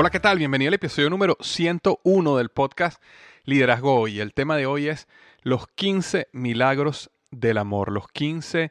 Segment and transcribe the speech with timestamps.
[0.00, 0.38] Hola, ¿qué tal?
[0.38, 3.02] Bienvenido al episodio número 101 del podcast
[3.44, 4.20] Liderazgo Hoy.
[4.20, 5.08] El tema de hoy es
[5.42, 7.90] los 15 milagros del amor.
[7.90, 8.70] Los 15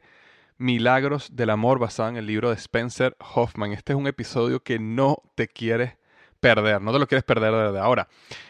[0.56, 3.74] milagros del amor basado en el libro de Spencer Hoffman.
[3.74, 5.98] Este es un episodio que no te quieres
[6.40, 7.82] perder, no te lo quieres perder de verdad.
[7.82, 8.08] Ahora,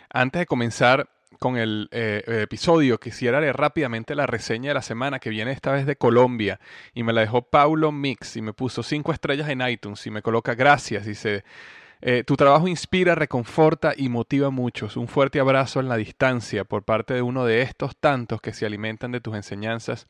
[0.09, 5.19] antes de comenzar con el eh, episodio, quisiera leer rápidamente la reseña de la semana
[5.19, 6.61] que viene esta vez de Colombia
[6.94, 10.22] y me la dejó Paulo Mix y me puso cinco estrellas en iTunes y me
[10.22, 11.43] coloca gracias y se
[12.00, 14.97] eh, tu trabajo inspira, reconforta y motiva a muchos.
[14.97, 18.66] Un fuerte abrazo en la distancia por parte de uno de estos tantos que se
[18.66, 20.06] alimentan de tus enseñanzas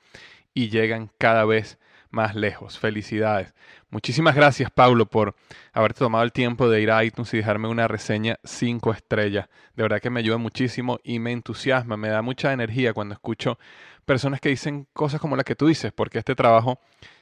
[0.54, 1.78] y llegan cada vez
[2.10, 2.78] más lejos.
[2.78, 3.54] Felicidades.
[3.90, 5.34] Muchísimas gracias, Pablo, por
[5.72, 9.48] haberte tomado el tiempo de ir a iTunes y dejarme una reseña cinco estrellas.
[9.76, 13.58] De verdad que me ayuda muchísimo y me entusiasma, me da mucha energía cuando escucho
[14.04, 16.80] personas que dicen cosas como las que tú dices, porque este trabajo,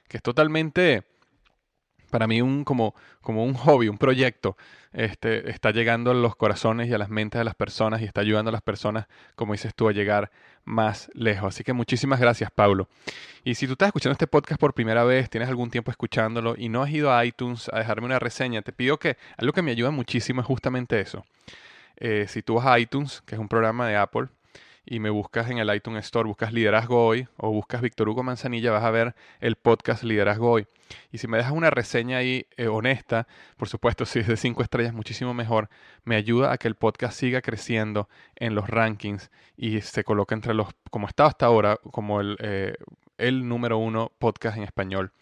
[0.08, 1.02] que es totalmente
[2.10, 4.56] para mí un, como, como un hobby, un proyecto,
[4.92, 8.22] este, está llegando a los corazones y a las mentes de las personas y está
[8.22, 10.30] ayudando a las personas, como dices tú, a llegar
[10.64, 11.54] más lejos.
[11.54, 12.88] Así que muchísimas gracias, Pablo.
[13.44, 16.68] Y si tú estás escuchando este podcast por primera vez, tienes algún tiempo escuchándolo y
[16.68, 19.70] no has ido a iTunes a dejarme una reseña, te pido que algo que me
[19.70, 21.24] ayuda muchísimo es justamente eso.
[21.98, 24.28] Eh, si tú vas a iTunes, que es un programa de Apple,
[24.86, 28.70] y me buscas en el iTunes Store, buscas Liderazgo Hoy o buscas Víctor Hugo Manzanilla,
[28.70, 30.66] vas a ver el podcast Liderazgo Hoy.
[31.10, 33.26] Y si me dejas una reseña ahí eh, honesta,
[33.56, 35.68] por supuesto, si es de cinco estrellas, muchísimo mejor,
[36.04, 40.54] me ayuda a que el podcast siga creciendo en los rankings y se coloque entre
[40.54, 42.74] los, como está hasta ahora, como el, eh,
[43.18, 45.12] el número uno podcast en español.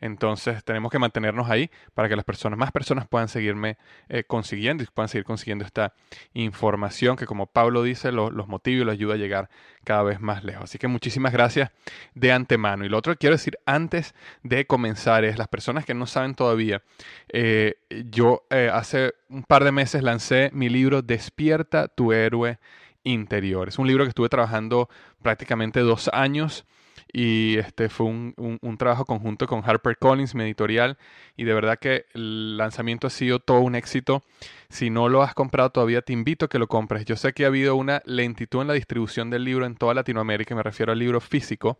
[0.00, 3.78] Entonces tenemos que mantenernos ahí para que las personas, más personas puedan seguirme
[4.08, 5.92] eh, consiguiendo y puedan seguir consiguiendo esta
[6.34, 9.50] información que como Pablo dice, los motiva y los ayuda a llegar
[9.84, 10.64] cada vez más lejos.
[10.64, 11.70] Así que muchísimas gracias
[12.14, 12.84] de antemano.
[12.84, 16.34] Y lo otro que quiero decir antes de comenzar es las personas que no saben
[16.34, 16.82] todavía,
[17.28, 17.80] eh,
[18.10, 22.58] yo eh, hace un par de meses lancé mi libro Despierta tu héroe
[23.02, 23.68] interior.
[23.68, 24.88] Es un libro que estuve trabajando
[25.22, 26.66] prácticamente dos años
[27.12, 30.98] y este fue un, un, trabajo conjunto con HarperCollins, mi editorial,
[31.36, 34.22] y de verdad que el lanzamiento ha sido todo un éxito.
[34.68, 37.04] Si no lo has comprado todavía, te invito a que lo compres.
[37.04, 40.54] Yo sé que ha habido una lentitud en la distribución del libro en toda Latinoamérica,
[40.54, 41.78] me refiero al libro físico.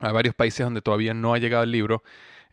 [0.00, 2.02] Hay varios países donde todavía no ha llegado el libro.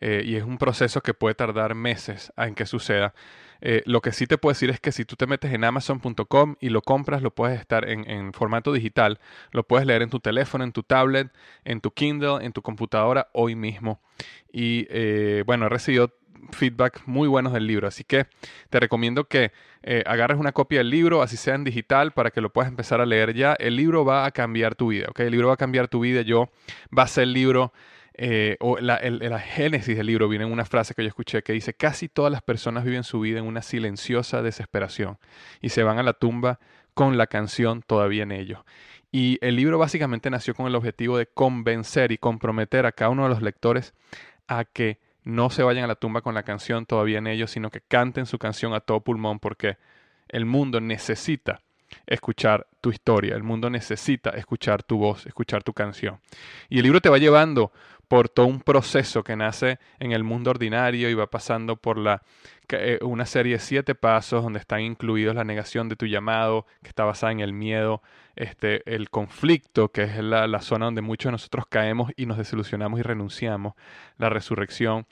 [0.00, 3.14] eh, y es un proceso que puede tardar meses en que suceda.
[3.60, 6.56] Eh, lo que sí te puedo decir es que si tú te metes en amazon.com
[6.60, 9.18] y lo compras, lo puedes estar en, formato digital,
[9.52, 11.30] lo puedes leer en tu teléfono, en tu tablet,
[11.64, 14.00] en tu Kindle, en tu computadora hoy mismo.
[14.52, 16.14] Y eh, bueno, he recibido
[16.52, 18.26] feedback muy buenos del libro, así que
[18.70, 19.52] te recomiendo que
[19.82, 23.00] eh, agarres una copia del libro, así sea en digital, para que lo puedas empezar
[23.00, 23.54] a leer ya.
[23.54, 25.20] El libro va a cambiar tu vida, ¿ok?
[25.20, 26.22] El libro va a cambiar tu vida.
[26.22, 26.50] Yo
[26.96, 27.72] va a ser el libro
[28.20, 31.52] eh, o la, la, génesis del libro viene en una frase que yo escuché que
[31.52, 35.18] dice, casi todas las personas viven su vida en una silenciosa desesperación
[35.60, 36.58] y se van a la tumba
[36.94, 38.58] con la canción todavía en ellos.
[39.12, 43.22] Y el libro básicamente nació con el objetivo de convencer y comprometer a cada uno
[43.22, 43.94] de los lectores
[44.48, 47.70] a que no se vayan a la tumba con la canción todavía en ellos, sino
[47.70, 49.76] que canten su canción a todo pulmón porque
[50.28, 51.60] el mundo necesita
[52.06, 56.20] escuchar tu historia, el mundo necesita escuchar tu voz, escuchar tu canción.
[56.68, 57.72] Y el libro te va llevando
[58.08, 62.22] por todo un proceso que nace en el mundo ordinario y va pasando por la,
[62.70, 66.88] eh, una serie de siete pasos donde están incluidos la negación de tu llamado, que
[66.88, 68.02] está basada en el miedo,
[68.34, 72.38] este, el conflicto, que es la, la zona donde muchos de nosotros caemos y nos
[72.38, 73.74] desilusionamos y renunciamos,
[74.16, 75.06] la resurrección,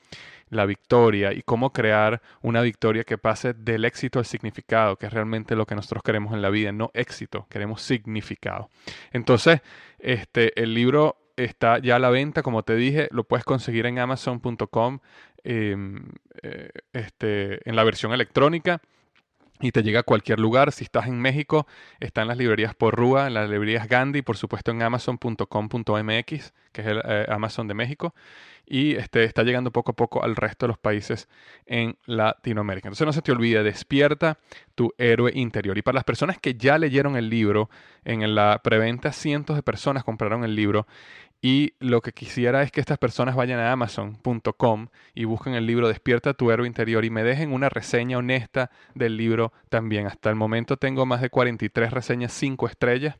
[0.49, 5.13] la victoria y cómo crear una victoria que pase del éxito al significado, que es
[5.13, 8.69] realmente lo que nosotros queremos en la vida, no éxito, queremos significado.
[9.11, 9.61] Entonces,
[9.99, 13.99] este, el libro está ya a la venta, como te dije, lo puedes conseguir en
[13.99, 14.99] amazon.com
[15.43, 16.03] em,
[16.43, 18.81] eh, este, en la versión electrónica
[19.59, 20.71] y te llega a cualquier lugar.
[20.71, 21.67] Si estás en México,
[21.99, 26.81] está en las librerías por Rúa, en las librerías Gandhi, por supuesto en amazon.com.mx, que
[26.81, 28.13] es el eh, Amazon de México,
[28.65, 31.27] y este, está llegando poco a poco al resto de los países
[31.65, 32.89] en Latinoamérica.
[32.89, 34.37] Entonces no se te olvide, despierta
[34.75, 35.77] tu héroe interior.
[35.77, 37.69] Y para las personas que ya leyeron el libro,
[38.03, 40.85] en la preventa cientos de personas compraron el libro
[41.41, 45.87] y lo que quisiera es que estas personas vayan a amazon.com y busquen el libro
[45.87, 50.07] Despierta tu héroe interior y me dejen una reseña honesta del libro también.
[50.07, 53.17] Hasta el momento tengo más de 43 reseñas 5 estrellas.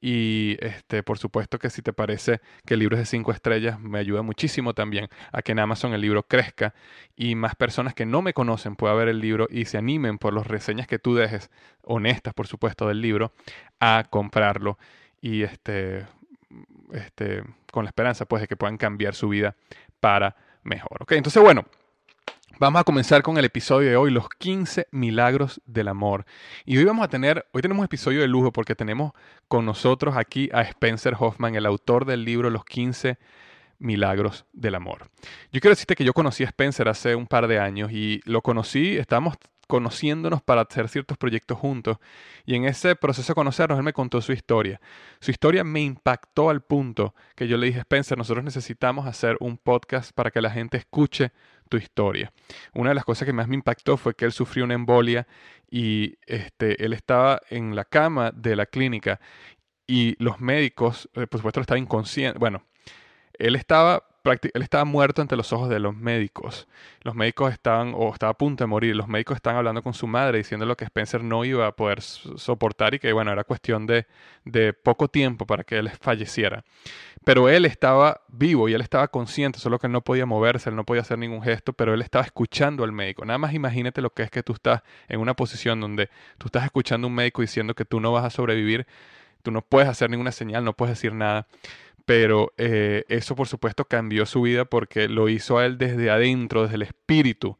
[0.00, 3.80] Y este, por supuesto que si te parece que el libro es de 5 estrellas,
[3.80, 6.72] me ayuda muchísimo también a que en Amazon el libro crezca
[7.16, 10.32] y más personas que no me conocen puedan ver el libro y se animen por
[10.32, 11.50] las reseñas que tú dejes,
[11.82, 13.32] honestas por supuesto, del libro,
[13.80, 14.78] a comprarlo.
[15.20, 16.06] Y este,
[16.92, 17.42] este,
[17.72, 19.56] con la esperanza pues de que puedan cambiar su vida
[20.00, 21.04] para mejor.
[21.10, 21.64] Entonces, bueno,
[22.58, 26.24] vamos a comenzar con el episodio de hoy, los 15 milagros del amor.
[26.64, 29.12] Y hoy vamos a tener, hoy tenemos un episodio de lujo porque tenemos
[29.48, 33.18] con nosotros aquí a Spencer Hoffman, el autor del libro Los 15
[33.78, 35.08] milagros del amor.
[35.52, 38.42] Yo quiero decirte que yo conocí a Spencer hace un par de años y lo
[38.42, 39.36] conocí, estábamos
[39.68, 41.98] conociéndonos para hacer ciertos proyectos juntos.
[42.44, 44.80] Y en ese proceso de conocernos, él me contó su historia.
[45.20, 49.58] Su historia me impactó al punto que yo le dije, Spencer, nosotros necesitamos hacer un
[49.58, 51.30] podcast para que la gente escuche
[51.68, 52.32] tu historia.
[52.74, 55.28] Una de las cosas que más me impactó fue que él sufrió una embolia
[55.70, 59.20] y este, él estaba en la cama de la clínica
[59.86, 62.38] y los médicos, eh, por supuesto, estaba inconsciente.
[62.38, 62.64] Bueno,
[63.34, 66.68] él estaba él estaba muerto ante los ojos de los médicos.
[67.02, 70.06] Los médicos estaban, o estaba a punto de morir, los médicos estaban hablando con su
[70.06, 73.86] madre diciendo lo que Spencer no iba a poder soportar y que, bueno, era cuestión
[73.86, 74.06] de,
[74.44, 76.64] de poco tiempo para que él falleciera.
[77.24, 80.76] Pero él estaba vivo y él estaba consciente, solo que él no podía moverse, él
[80.76, 83.24] no podía hacer ningún gesto, pero él estaba escuchando al médico.
[83.24, 86.08] Nada más imagínate lo que es que tú estás en una posición donde
[86.38, 88.86] tú estás escuchando a un médico diciendo que tú no vas a sobrevivir,
[89.42, 91.46] tú no puedes hacer ninguna señal, no puedes decir nada
[92.08, 96.62] pero eh, eso por supuesto cambió su vida porque lo hizo a él desde adentro,
[96.62, 97.58] desde el espíritu.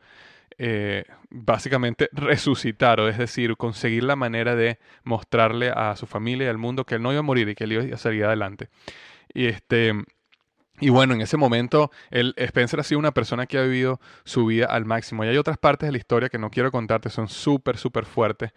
[0.57, 6.49] Eh, básicamente resucitar, o es decir, conseguir la manera de mostrarle a su familia y
[6.49, 8.71] al mundo que él no iba a morir y que él iba a salir adelante.
[9.35, 9.93] Y este.
[10.81, 14.47] Y bueno, en ese momento, el Spencer ha sido una persona que ha vivido su
[14.47, 15.27] vida al máximo.
[15.27, 18.53] Y hay otras partes de la historia que no quiero contarte, son súper, súper fuertes.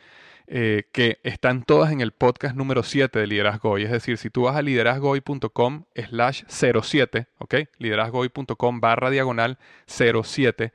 [0.53, 3.83] Eh, que están todas en el podcast número 7 de Liderazgo Hoy.
[3.83, 7.55] Es decir, si tú vas a liderazgohoy.com slash 07, ¿ok?
[7.77, 10.73] liderazgohoy.com barra diagonal 07,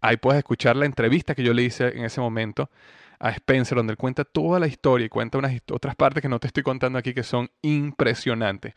[0.00, 2.70] ahí puedes escuchar la entrevista que yo le hice en ese momento
[3.18, 6.38] a Spencer, donde él cuenta toda la historia y cuenta unas otras partes que no
[6.38, 8.74] te estoy contando aquí que son impresionantes.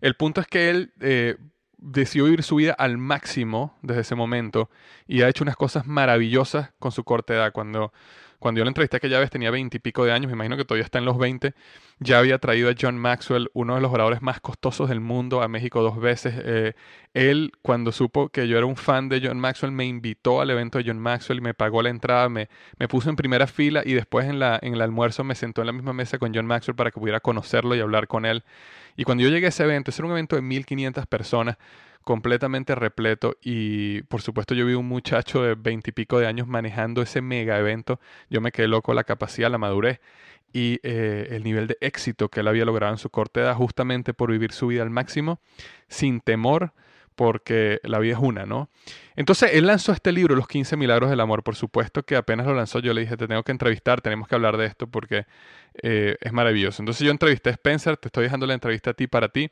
[0.00, 1.36] El punto es que él eh,
[1.76, 4.70] decidió vivir su vida al máximo desde ese momento
[5.06, 7.52] y ha hecho unas cosas maravillosas con su corta edad.
[7.52, 7.92] Cuando
[8.40, 10.98] cuando yo lo entrevisté aquella vez tenía veintipico de años, me imagino que todavía está
[10.98, 11.54] en los 20,
[12.00, 15.48] ya había traído a John Maxwell, uno de los oradores más costosos del mundo, a
[15.48, 16.34] México dos veces.
[16.36, 16.72] Eh,
[17.12, 20.78] él, cuando supo que yo era un fan de John Maxwell, me invitó al evento
[20.78, 23.92] de John Maxwell y me pagó la entrada, me, me puso en primera fila y
[23.92, 26.74] después en, la, en el almuerzo me sentó en la misma mesa con John Maxwell
[26.74, 28.42] para que pudiera conocerlo y hablar con él.
[28.96, 31.56] Y cuando yo llegué a ese evento, ese era un evento de 1500 personas,
[32.04, 37.20] completamente repleto y por supuesto yo vi un muchacho de veintipico de años manejando ese
[37.20, 40.00] mega evento, yo me quedé loco la capacidad, la madurez
[40.52, 44.14] y eh, el nivel de éxito que él había logrado en su corta edad justamente
[44.14, 45.40] por vivir su vida al máximo,
[45.88, 46.72] sin temor,
[47.20, 48.70] porque la vida es una, ¿no?
[49.14, 52.54] Entonces él lanzó este libro, Los 15 Milagros del Amor, por supuesto que apenas lo
[52.54, 55.26] lanzó yo le dije, te tengo que entrevistar, tenemos que hablar de esto porque
[55.82, 56.80] eh, es maravilloso.
[56.80, 59.50] Entonces yo entrevisté a Spencer, te estoy dejando la entrevista a ti para ti,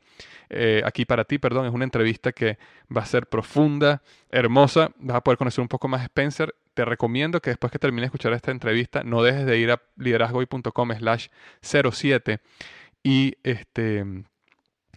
[0.48, 2.56] eh, aquí para ti, perdón, es una entrevista que
[2.90, 6.54] va a ser profunda, hermosa, vas a poder conocer un poco más a Spencer.
[6.72, 9.82] Te recomiendo que después que termine de escuchar esta entrevista, no dejes de ir a
[9.98, 11.26] liderazgoy.com slash
[11.60, 12.40] 07
[13.02, 14.06] y este,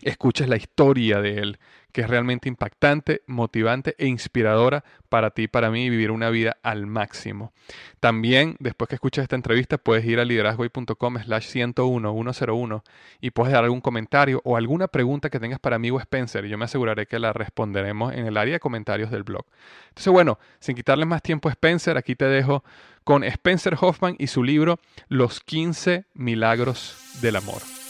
[0.01, 1.59] escuches la historia de él
[1.91, 6.57] que es realmente impactante, motivante e inspiradora para ti y para mí vivir una vida
[6.63, 7.53] al máximo.
[7.99, 12.83] También, después que escuches esta entrevista, puedes ir a liderazgoy.com slash 101 101
[13.19, 16.57] y puedes dar algún comentario o alguna pregunta que tengas para mí o Spencer yo
[16.57, 19.45] me aseguraré que la responderemos en el área de comentarios del blog.
[19.89, 22.63] Entonces, bueno, sin quitarle más tiempo a Spencer, aquí te dejo
[23.03, 27.80] con Spencer Hoffman y su libro Los 15 Milagros del Amor.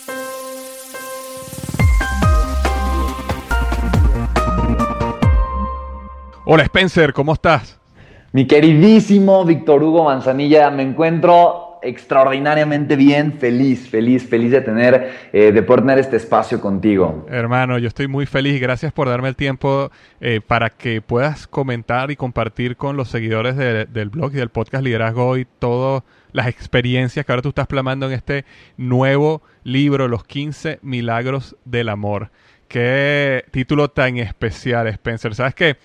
[6.44, 7.80] Hola Spencer, ¿cómo estás?
[8.32, 15.52] Mi queridísimo Víctor Hugo Manzanilla, me encuentro extraordinariamente bien, feliz, feliz, feliz de tener, eh,
[15.52, 17.28] de poder tener este espacio contigo.
[17.30, 22.10] Hermano, yo estoy muy feliz, gracias por darme el tiempo eh, para que puedas comentar
[22.10, 27.24] y compartir con los seguidores del blog y del podcast Liderazgo y todas las experiencias
[27.24, 28.46] que ahora tú estás plasmando en este
[28.78, 32.32] nuevo libro, Los 15 Milagros del Amor.
[32.68, 35.36] Qué título tan especial, Spencer.
[35.36, 35.76] ¿Sabes qué?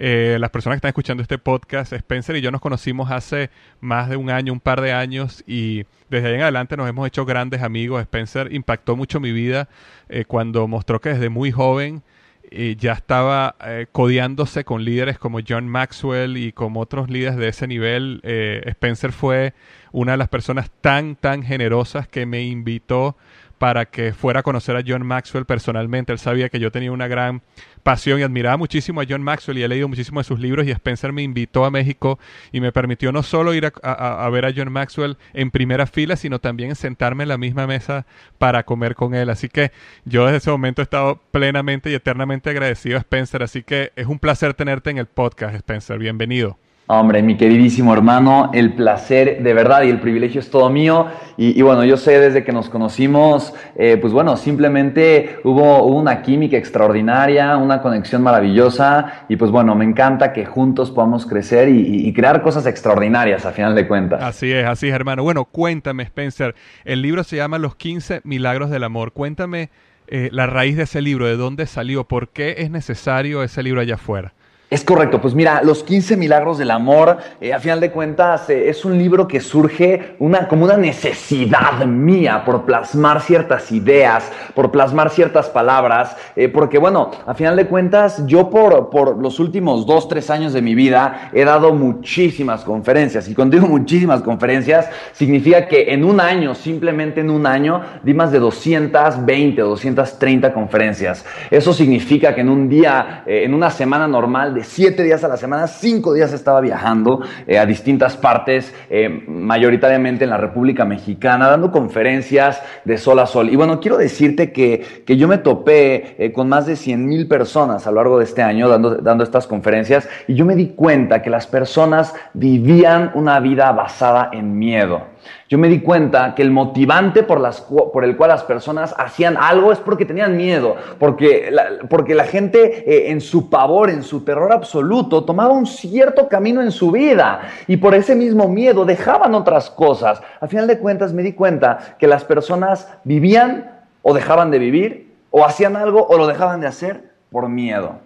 [0.00, 3.50] Eh, las personas que están escuchando este podcast, Spencer y yo nos conocimos hace
[3.80, 7.04] más de un año, un par de años, y desde ahí en adelante nos hemos
[7.08, 8.00] hecho grandes amigos.
[8.02, 9.68] Spencer impactó mucho mi vida
[10.08, 12.04] eh, cuando mostró que desde muy joven
[12.48, 13.56] eh, ya estaba
[13.90, 18.20] codeándose con líderes como John Maxwell y como otros líderes de ese nivel.
[18.22, 19.52] Spencer fue
[19.90, 23.16] una de las personas tan, tan generosas que me invitó
[23.58, 26.12] para que fuera a conocer a John Maxwell personalmente.
[26.12, 27.42] Él sabía que yo tenía una gran
[27.82, 30.70] pasión y admiraba muchísimo a John Maxwell y he leído muchísimo de sus libros y
[30.70, 32.18] Spencer me invitó a México
[32.52, 36.38] y me permitió no solo ir a, ver a John Maxwell en primera fila, sino
[36.38, 38.06] también sentarme en la misma mesa
[38.38, 39.30] para comer con él.
[39.30, 39.72] Así que
[40.04, 43.42] yo desde ese momento he estado plenamente y eternamente agradecido a Spencer.
[43.42, 45.98] Así que es un placer tenerte en el podcast, Spencer.
[45.98, 46.58] Bienvenido.
[46.90, 51.08] Hombre, mi queridísimo hermano, el placer de verdad y el privilegio es todo mío.
[51.36, 56.56] Y, bueno, yo sé desde que nos conocimos, eh, pues bueno, simplemente hubo, una química
[56.56, 59.26] extraordinaria, una conexión maravillosa.
[59.28, 63.74] Y pues bueno, me encanta que juntos podamos crecer y, crear cosas extraordinarias a final
[63.74, 64.22] de cuentas.
[64.22, 65.22] Así es, así es, hermano.
[65.22, 66.54] Bueno, cuéntame, Spencer.
[66.86, 69.12] El libro se llama Los 15 Milagros del Amor.
[69.12, 69.68] Cuéntame
[70.06, 73.82] eh, la raíz de ese libro, de dónde salió, por qué es necesario ese libro
[73.82, 74.32] allá afuera.
[74.70, 78.68] Es correcto, pues mira, Los 15 Milagros del Amor, eh, a final de cuentas, eh,
[78.68, 84.70] es un libro que surge una, como una necesidad mía por plasmar ciertas ideas, por
[84.70, 89.86] plasmar ciertas palabras, eh, porque bueno, a final de cuentas, yo por, por los últimos
[89.86, 94.90] dos, tres años de mi vida he dado muchísimas conferencias, y cuando digo muchísimas conferencias,
[95.12, 100.52] significa que en un año, simplemente en un año, di más de 220 o 230
[100.52, 101.24] conferencias.
[101.50, 105.66] Eso significa que en un día, en una semana normal, siete días a la semana,
[105.66, 111.70] cinco días estaba viajando eh, a distintas partes, eh, mayoritariamente en la República Mexicana, dando
[111.70, 113.50] conferencias de sol a sol.
[113.50, 117.28] Y bueno, quiero decirte que, que yo me topé eh, con más de 100 mil
[117.28, 120.68] personas a lo largo de este año dando, dando estas conferencias y yo me di
[120.68, 125.02] cuenta que las personas vivían una vida basada en miedo
[125.48, 129.78] yo me di cuenta que el motivante por, el cual las personas hacían algo es
[129.78, 134.52] porque tenían miedo, porque la, porque la gente eh, en su pavor, en su terror
[134.52, 139.70] absoluto, tomaba un cierto camino en su vida y por ese mismo miedo dejaban otras
[139.70, 140.20] cosas.
[140.40, 145.08] Al final de cuentas me di cuenta que las personas vivían o dejaban de vivir,
[145.30, 148.00] o hacían algo o lo dejaban de hacer por miedo.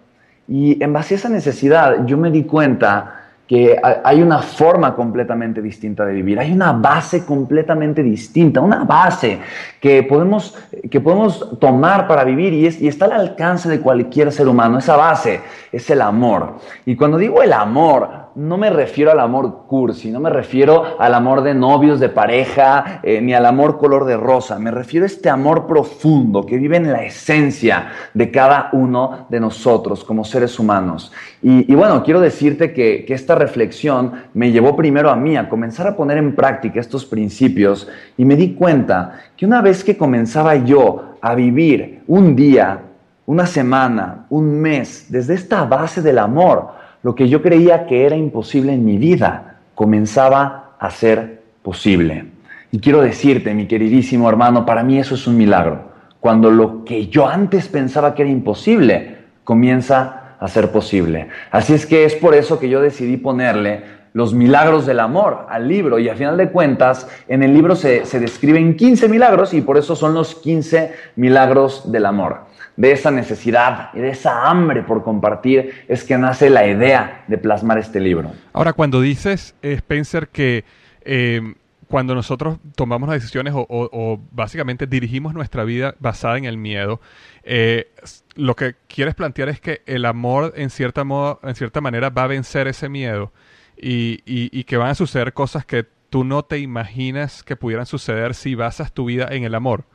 [0.47, 5.61] Y en base a esa necesidad yo me di cuenta que hay una forma completamente
[5.61, 9.39] distinta de vivir, hay una base completamente distinta, una base
[9.81, 10.57] que podemos,
[10.89, 14.77] que podemos tomar para vivir y, es, y está al alcance de cualquier ser humano.
[14.77, 16.59] Esa base es el amor.
[16.85, 21.13] Y cuando digo el amor, no me refiero al amor cursi, no me refiero al
[21.13, 24.57] amor de novios, de pareja, eh, ni al amor color de rosa.
[24.59, 29.39] Me refiero a este amor profundo que vive en la esencia de cada uno de
[29.39, 31.11] nosotros como seres humanos.
[31.41, 35.87] Y, bueno, quiero decirte que, que esta reflexión me llevó primero a mí a comenzar
[35.87, 37.87] a poner en práctica estos principios
[38.17, 42.81] y me di cuenta que una vez que comenzaba yo a vivir un día
[43.25, 48.15] una semana, un mes, desde esta base del amor, lo que yo creía que era
[48.15, 52.25] imposible en mi vida comenzaba a ser posible.
[52.71, 55.91] Y quiero decirte, mi queridísimo hermano, para mí eso es un milagro.
[56.19, 61.27] Cuando lo que yo antes pensaba que era imposible comienza a ser posible.
[61.51, 63.83] Así es que es por eso que yo decidí ponerle
[64.13, 68.05] los milagros del amor al libro y a final de cuentas en el libro se,
[68.05, 72.41] se describen 15 milagros y por eso son los 15 milagros del amor.
[72.75, 77.37] De esa necesidad y de esa hambre por compartir es que nace la idea de
[77.37, 78.31] plasmar este libro.
[78.51, 80.65] Ahora, cuando dices, eh, Spencer, que
[81.05, 81.53] eh,
[81.87, 86.99] cuando nosotros tomamos las decisiones o, básicamente dirigimos nuestra vida basada en el miedo,
[87.43, 87.91] eh,
[88.35, 92.23] lo que quieres plantear es que el amor en cierta, modo, en cierta manera va
[92.23, 93.31] a vencer ese miedo
[93.77, 98.35] y, y que van a suceder cosas que tú no te imaginas que pudieran suceder
[98.35, 99.85] si basas tu vida en el amor.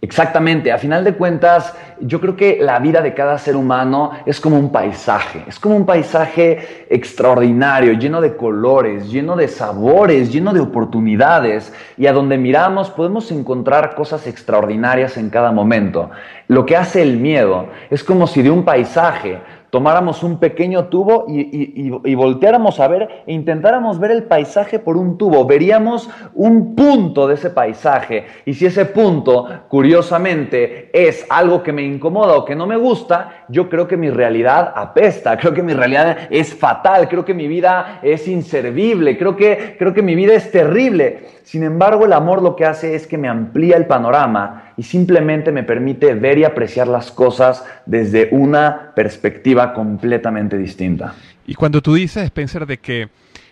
[0.00, 4.40] Exactamente, a final de cuentas, yo creo que la vida de cada ser humano es
[4.40, 10.52] como un paisaje, es como un paisaje extraordinario, lleno de colores, lleno de sabores, lleno
[10.52, 16.10] de oportunidades, y a donde miramos podemos encontrar cosas extraordinarias en cada momento.
[16.46, 19.40] Lo que hace el miedo es como si de un paisaje
[19.70, 24.78] tomáramos un pequeño tubo y, y, y, volteáramos a ver e intentáramos ver el paisaje
[24.78, 28.26] por un tubo, veríamos un punto de ese paisaje.
[28.46, 33.37] Y si ese punto, curiosamente, es algo que me incomoda o que no me gusta,
[33.48, 37.48] yo creo que mi realidad apesta, creo que mi realidad es fatal, creo que mi
[37.48, 41.26] vida es inservible, creo que, creo que mi vida es terrible.
[41.44, 45.50] Sin embargo, el amor lo que hace es que me amplía el panorama y simplemente
[45.50, 51.14] me permite ver y apreciar las cosas desde una perspectiva completamente distinta.
[51.46, 53.08] Y cuando tú dices, Spencer, de que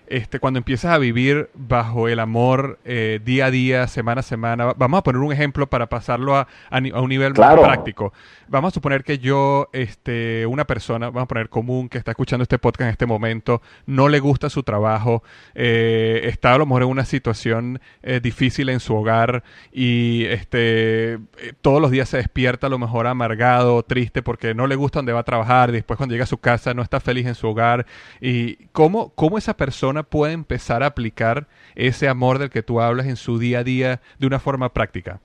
[0.06, 4.72] este, cuando empiezas a vivir bajo el amor eh, día a día, semana a semana,
[4.76, 7.62] vamos a poner un ejemplo para pasarlo a, a, a un nivel claro.
[7.62, 8.12] más práctico.
[8.48, 12.42] Vamos a suponer que yo, este, una persona, vamos a poner común, que está escuchando
[12.42, 15.22] este podcast en este momento, no le gusta su trabajo,
[15.54, 21.18] eh, está a lo mejor en una situación eh, difícil en su hogar y este,
[21.60, 25.12] todos los días se despierta a lo mejor amargado, triste, porque no le gusta donde
[25.12, 27.86] va a trabajar, después cuando llega a su casa no está feliz en su hogar.
[28.20, 33.06] ¿Y cómo, cómo esa persona puede empezar a aplicar ese amor del que tú hablas
[33.06, 35.20] en su día a día de una forma práctica?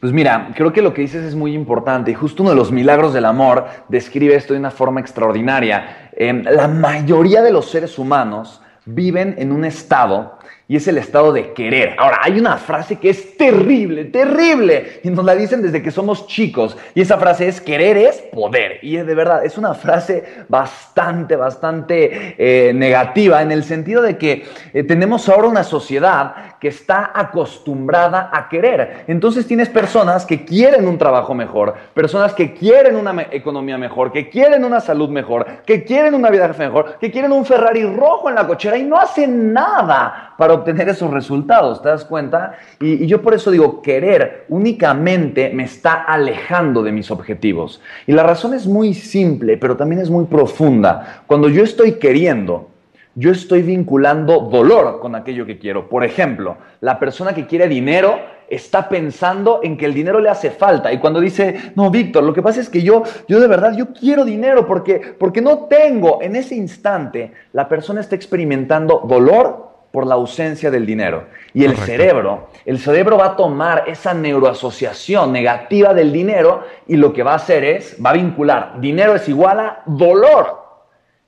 [0.00, 2.70] Pues mira, creo que lo que dices es muy importante y justo uno de los
[2.70, 6.10] milagros del amor describe esto de una forma extraordinaria.
[6.12, 10.37] Eh, la mayoría de los seres humanos viven en un estado
[10.68, 11.96] y es el estado de querer.
[11.98, 16.26] Ahora, hay una frase que es terrible, terrible, y nos la dicen desde que somos
[16.26, 20.24] chicos, y esa frase es querer es poder, y es de verdad, es una frase
[20.48, 26.68] bastante, bastante eh, negativa en el sentido de que eh, tenemos ahora una sociedad que
[26.68, 29.04] está acostumbrada a querer.
[29.06, 34.28] Entonces tienes personas que quieren un trabajo mejor, personas que quieren una economía mejor, que
[34.28, 38.34] quieren una salud mejor, que quieren una vida mejor, que quieren un Ferrari rojo en
[38.34, 42.52] la cochera y no hacen nada para obtener esos resultados, ¿te das cuenta?
[42.80, 47.82] Y, yo por eso digo, querer únicamente me está alejando de mis objetivos.
[48.06, 51.24] Y la razón es muy simple, pero también es muy profunda.
[51.26, 52.70] Cuando yo estoy queriendo,
[53.16, 55.88] yo estoy vinculando dolor con aquello que quiero.
[55.88, 60.52] Por ejemplo, la persona que quiere dinero está pensando en que el dinero le hace
[60.52, 60.92] falta.
[60.92, 63.92] Y cuando dice, no, Víctor, lo que pasa es que yo, yo de verdad, yo
[63.92, 66.22] quiero dinero porque, porque no tengo.
[66.22, 71.24] En ese instante, la persona está experimentando dolor por la ausencia del dinero.
[71.54, 71.86] Y el Correcto.
[71.86, 77.32] cerebro, el cerebro va a tomar esa neuroasociación negativa del dinero y lo que va
[77.32, 80.68] a hacer es, va a vincular, dinero es igual a dolor.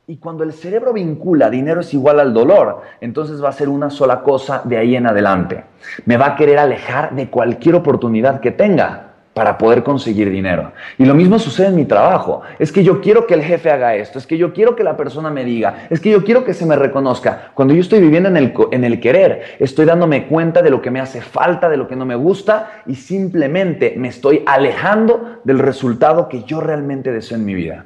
[0.07, 3.91] Y cuando el cerebro vincula dinero es igual al dolor, entonces va a ser una
[3.91, 5.65] sola cosa de ahí en adelante.
[6.05, 10.73] Me va a querer alejar de cualquier oportunidad que tenga para poder conseguir dinero.
[10.99, 12.43] Y lo mismo sucede en mi trabajo.
[12.59, 14.97] Es que yo quiero que el jefe haga esto, es que yo quiero que la
[14.97, 17.51] persona me diga, es que yo quiero que se me reconozca.
[17.55, 20.91] Cuando yo estoy viviendo en el, en el querer, estoy dándome cuenta de lo que
[20.91, 25.61] me hace falta, de lo que no me gusta y simplemente me estoy alejando del
[25.61, 27.85] resultado que yo realmente deseo en mi vida.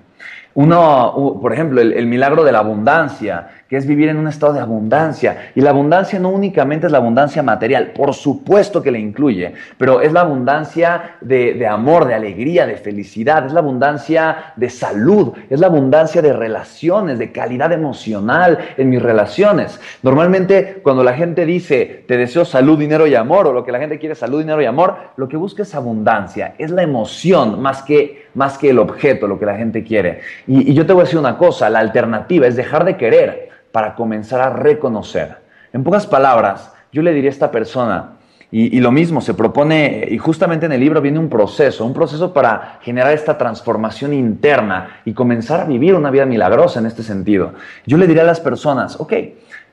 [0.54, 4.52] Uno, por ejemplo, el, el, milagro de la abundancia, que es vivir en un estado
[4.52, 5.50] de abundancia.
[5.54, 10.00] Y la abundancia no únicamente es la abundancia material, por supuesto que le incluye, pero
[10.00, 15.32] es la abundancia de, de amor, de alegría, de felicidad, es la abundancia de salud,
[15.48, 19.80] es la abundancia de relaciones, de calidad emocional en mis relaciones.
[20.02, 23.78] Normalmente cuando la gente dice, te deseo salud, dinero y amor, o lo que la
[23.78, 27.82] gente quiere salud, dinero y amor, lo que busca es abundancia, es la emoción más
[27.82, 30.20] que, más que el objeto, lo que la gente quiere.
[30.46, 33.94] Y, yo te voy a decir una cosa, la alternativa es dejar de querer para
[33.94, 35.36] comenzar a reconocer.
[35.72, 38.10] En pocas palabras, yo le diría a esta persona,
[38.50, 41.92] Y, y, lo mismo, se propone, y justamente en el libro viene un proceso, un
[41.92, 47.02] proceso para generar esta transformación interna y comenzar a vivir una vida milagrosa en este
[47.02, 47.54] sentido.
[47.84, 49.12] Yo le diría a las personas, ok,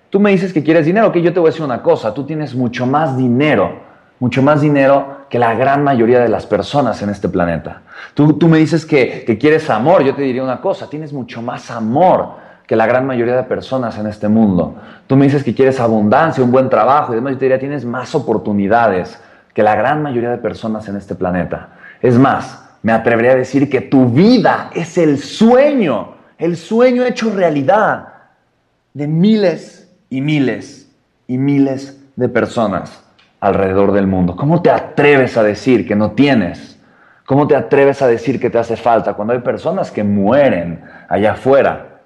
[0.09, 2.25] tú me dices que quieres dinero, ok, yo te voy a decir una cosa, tú
[2.25, 3.90] tienes mucho más dinero
[4.21, 7.81] mucho más dinero que la gran mayoría de las personas en este planeta.
[8.13, 11.71] Tú, me dices que, que, quieres amor, yo te diría una cosa, tienes mucho más
[11.71, 12.35] amor
[12.67, 14.75] que la gran mayoría de personas en este mundo.
[15.07, 17.83] Tú me dices que quieres abundancia, un buen trabajo y demás, yo te diría tienes
[17.83, 19.19] más oportunidades
[19.55, 21.69] que la gran mayoría de personas en este planeta.
[21.99, 27.33] Es más, me atrevería a decir que tu vida es el sueño, el sueño hecho
[27.33, 28.07] realidad
[28.93, 30.91] de miles y miles
[31.27, 33.00] y miles de personas
[33.41, 34.35] alrededor del mundo.
[34.35, 36.79] ¿Cómo te atreves a decir que no tienes?
[37.25, 41.33] ¿Cómo te atreves a decir que te hace falta cuando hay personas que mueren allá
[41.33, 42.01] afuera?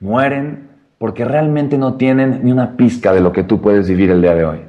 [0.00, 4.22] Mueren porque realmente no tienen ni una pizca de lo que tú puedes vivir el
[4.22, 4.60] día de hoy.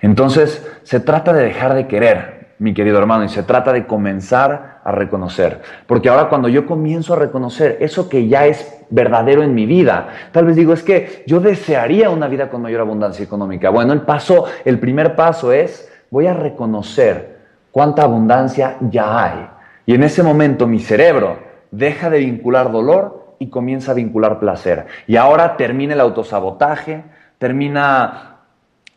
[0.00, 4.77] Entonces, se trata de dejar de querer, mi querido hermano, y se trata de comenzar
[4.88, 5.60] a reconocer.
[5.86, 10.08] Porque ahora cuando yo comienzo a reconocer eso que ya es verdadero en mi vida,
[10.32, 13.68] tal vez digo, es que yo desearía una vida con mayor abundancia económica.
[13.68, 17.36] Bueno, el paso, el primer paso es, voy a reconocer
[17.70, 19.46] cuánta abundancia ya hay.
[19.84, 21.38] Y en ese momento mi cerebro
[21.70, 24.86] deja de vincular dolor y comienza a vincular placer.
[25.06, 27.04] Y ahora termina el autosabotaje,
[27.36, 28.37] termina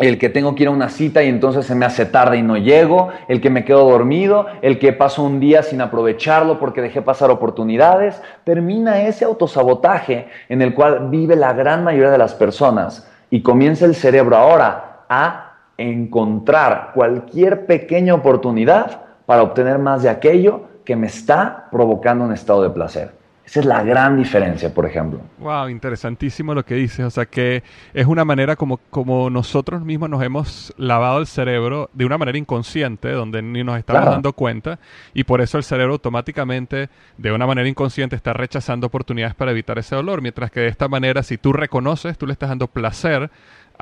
[0.02, 2.42] el que tengo que ir a una cita y entonces se me hace tarde y
[2.42, 6.82] no llego, el que me quedo dormido, el que paso un día sin aprovecharlo porque
[6.82, 12.34] dejé pasar oportunidades, termina ese autosabotaje en el cual vive la gran mayoría de las
[12.34, 20.10] personas y comienza el cerebro ahora a encontrar cualquier pequeña oportunidad para obtener más de
[20.10, 23.21] aquello que me está provocando un estado de placer.
[23.46, 25.20] Esa es la gran diferencia, por ejemplo.
[25.40, 27.06] Wow, interesantísimo lo que dices.
[27.06, 31.90] O sea, que es una manera como, como nosotros mismos nos hemos lavado el cerebro
[31.94, 34.80] de una manera inconsciente, donde ni nos estamos dando cuenta,
[35.14, 39.78] y por eso el cerebro automáticamente, de una manera inconsciente, está rechazando oportunidades para evitar
[39.80, 40.22] ese dolor.
[40.22, 43.32] Mientras que de esta manera, si tú reconoces, tú le estás dando placer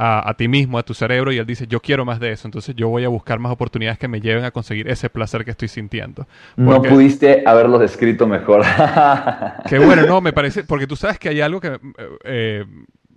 [0.02, 2.74] a, ti mismo, a tu cerebro, y él dice, yo quiero más de eso, entonces
[2.74, 5.68] yo voy a buscar más oportunidades que me lleven a conseguir ese placer que estoy
[5.68, 6.26] sintiendo.
[6.56, 8.62] no pudiste haberlo descrito mejor.
[9.70, 11.78] Qué bueno, no, me parece, porque tú sabes que hay algo que
[12.24, 12.64] eh,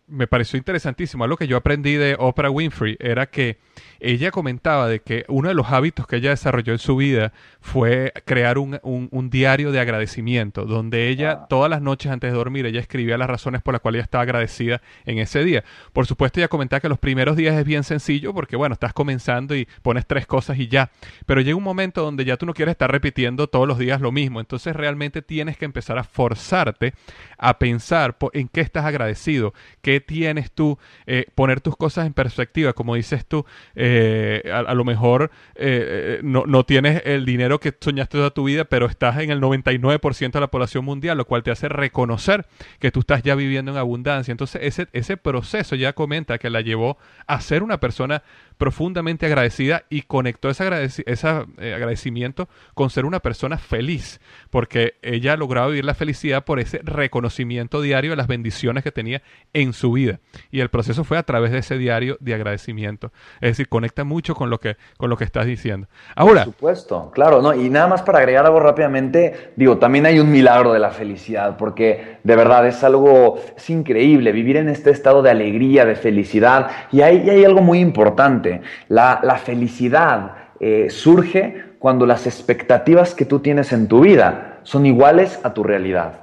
[0.08, 3.58] me pareció interesantísimo, algo que yo aprendí de Oprah Winfrey era que
[4.02, 8.12] ella comentaba de que uno de los hábitos que ella desarrolló en su vida fue
[8.24, 12.80] crear un, un, diario de agradecimiento, donde ella todas las noches antes de dormir, ella
[12.80, 15.62] escribía las razones por las cuales ella estaba agradecida en ese día.
[15.92, 19.54] Por supuesto, ella comentaba que los primeros días es bien sencillo porque, bueno, estás comenzando
[19.54, 20.90] y pones tres cosas y ya.
[21.24, 24.10] Pero llega un momento donde ya tú no quieres estar repitiendo todos los días lo
[24.10, 24.40] mismo.
[24.40, 26.94] Entonces realmente tienes que empezar a forzarte
[27.38, 32.72] a pensar en qué estás agradecido, qué tienes tú, eh, poner tus cosas en perspectiva,
[32.72, 33.44] como dices tú.
[33.76, 38.30] Eh, eh, a, lo mejor eh, eh, no, no, tienes el dinero que soñaste toda
[38.30, 41.68] tu vida, pero estás en el 99% de la población mundial, lo cual te hace
[41.68, 42.46] reconocer
[42.78, 44.32] que tú estás ya viviendo en abundancia.
[44.32, 48.22] Entonces ese, ese proceso ya comenta que la llevó a ser una persona
[48.62, 54.20] profundamente agradecida y conectó ese, eh, agradecimiento con ser una persona feliz,
[54.50, 58.92] porque ella ha logrado vivir la felicidad por ese reconocimiento diario de las bendiciones que
[58.92, 59.20] tenía
[59.52, 60.20] en su vida.
[60.52, 63.10] Y el proceso fue a través de ese diario de agradecimiento.
[63.40, 65.88] Es decir, conecta mucho con lo que, con lo que estás diciendo.
[66.14, 66.44] Ahora.
[66.44, 67.54] Por supuesto, claro, ¿no?
[67.54, 71.56] Y nada más para agregar algo rápidamente, digo, también hay un milagro de la felicidad,
[71.56, 76.70] porque de verdad es algo, es increíble vivir en este estado de alegría, de felicidad.
[76.92, 78.51] Y hay, y hay algo muy importante
[78.88, 85.40] la, felicidad eh, surge cuando las expectativas que tú tienes en tu vida son iguales
[85.42, 86.20] a tu realidad.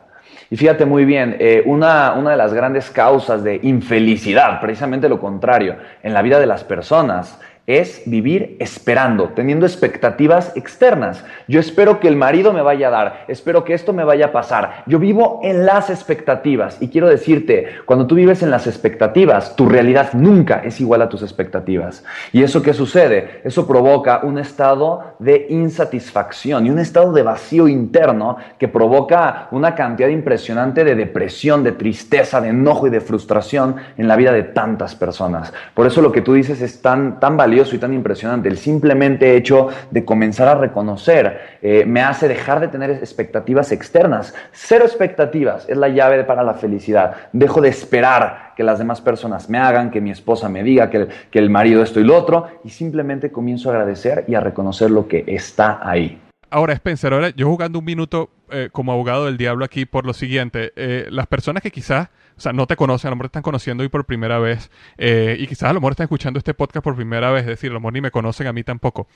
[0.52, 5.20] Y fíjate muy bien, eh, una, una, de las grandes causas de infelicidad, precisamente lo
[5.20, 11.24] contrario, en la vida de las personas, es vivir esperando, teniendo expectativas externas.
[11.48, 14.32] Yo espero que el marido me vaya a dar, espero que esto me vaya a
[14.32, 14.84] pasar.
[14.88, 19.70] Yo vivo en las expectativas y quiero decirte, cuando tú vives en las expectativas, tu
[19.70, 22.04] realidad nunca es igual a tus expectativas.
[22.34, 23.42] ¿Y eso qué sucede?
[23.44, 29.76] Eso provoca un estado de insatisfacción y un estado de vacío interno que provoca una
[29.76, 34.42] cantidad impresionante de depresión, de tristeza, de enojo y de frustración en la vida de
[34.42, 35.54] tantas personas.
[35.76, 38.50] Por eso lo que tú dices es tan, tan valioso y tan impresionante.
[38.50, 44.34] El simplemente hecho de comenzar a reconocer eh, me hace dejar de tener expectativas externas.
[44.52, 47.16] Cero expectativas es la llave para la felicidad.
[47.34, 50.98] Dejo de esperar que las demás personas me hagan, que mi esposa me diga, que
[50.98, 54.40] el, que el marido esto y lo otro, y simplemente comienzo a agradecer y a
[54.40, 56.22] reconocer lo que está ahí.
[56.50, 60.14] Ahora, Spencer, ahora yo jugando un minuto eh, como abogado del diablo aquí por lo
[60.14, 60.74] siguiente.
[60.76, 63.84] Eh, las personas que quizás o sea, no te conocen, a lo mejor están conociendo
[63.84, 66.96] hoy por primera vez eh, y quizás a lo mejor están escuchando este podcast por
[66.96, 69.08] primera vez, es decir, a lo mejor ni me conocen a mí tampoco.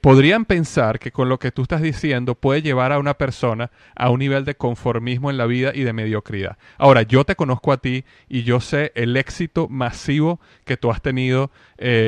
[0.00, 4.08] Podrían pensar que con lo que tú estás diciendo puede llevar a una persona a
[4.08, 6.56] un nivel de conformismo en la vida y de mediocridad.
[6.78, 11.02] Ahora, yo te conozco a ti y yo sé el éxito masivo que tú has
[11.02, 11.50] tenido,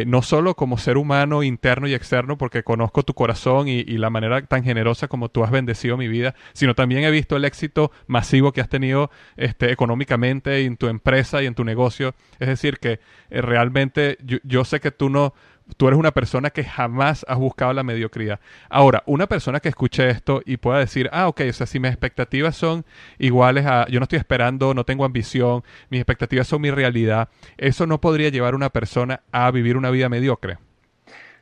[0.06, 4.40] no solo como ser humano interno y externo, porque conozco tu corazón y la manera
[4.46, 8.52] tan generosa como tú has bendecido mi vida, sino también he visto el éxito masivo
[8.52, 12.14] que has tenido este, económicamente en tu empresa y en tu negocio.
[12.38, 15.34] Es decir, que eh, realmente yo, yo, sé que tú no,
[15.76, 18.40] tú eres una persona que jamás has buscado la mediocridad.
[18.68, 21.90] Ahora, una persona que escuche esto y pueda decir, ah, ok, o sea, si mis
[21.90, 22.84] expectativas son
[23.18, 27.87] iguales a, yo no estoy esperando, no tengo ambición, mis expectativas son mi realidad, eso
[27.87, 30.58] no podría llevar a una persona a vivir una vida mediocre.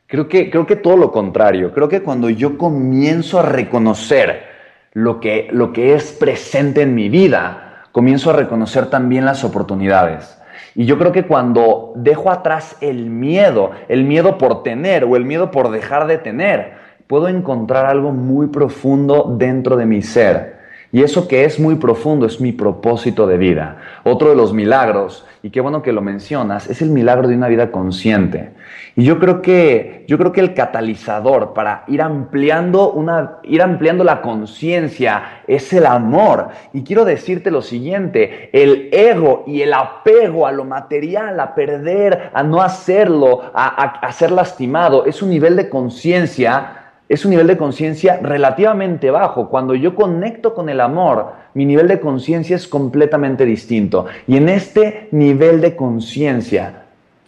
[0.09, 1.73] Creo que, creo que todo lo contrario.
[1.73, 4.56] Creo que cuando yo comienzo a reconocer
[4.97, 10.41] lo que, lo que es presente en mi vida, comienzo a reconocer también las oportunidades.
[10.75, 15.27] Y yo creo que cuando dejo atrás el miedo, el miedo por tener o el
[15.27, 16.73] miedo por dejar de tener,
[17.07, 20.56] puedo encontrar algo muy profundo dentro de mi ser
[20.92, 23.79] y eso que es muy profundo es mi propósito de vida.
[24.05, 27.49] Otro de los milagros, y qué bueno que lo mencionas, es el milagro de una
[27.49, 28.51] vida consciente.
[28.94, 34.05] Y yo creo que, yo creo que el catalizador para ir ampliando, una, ir ampliando
[34.05, 36.49] la conciencia es el amor.
[36.72, 42.31] Y quiero decirte lo siguiente, el ego y el apego a lo material, a perder,
[42.33, 47.31] a no hacerlo, a, a, a ser lastimado, es un nivel de conciencia es un
[47.31, 49.49] nivel de conciencia relativamente bajo.
[49.49, 54.07] Cuando yo conecto con el amor, mi nivel de conciencia es completamente distinto.
[54.27, 56.83] Y en este nivel de conciencia,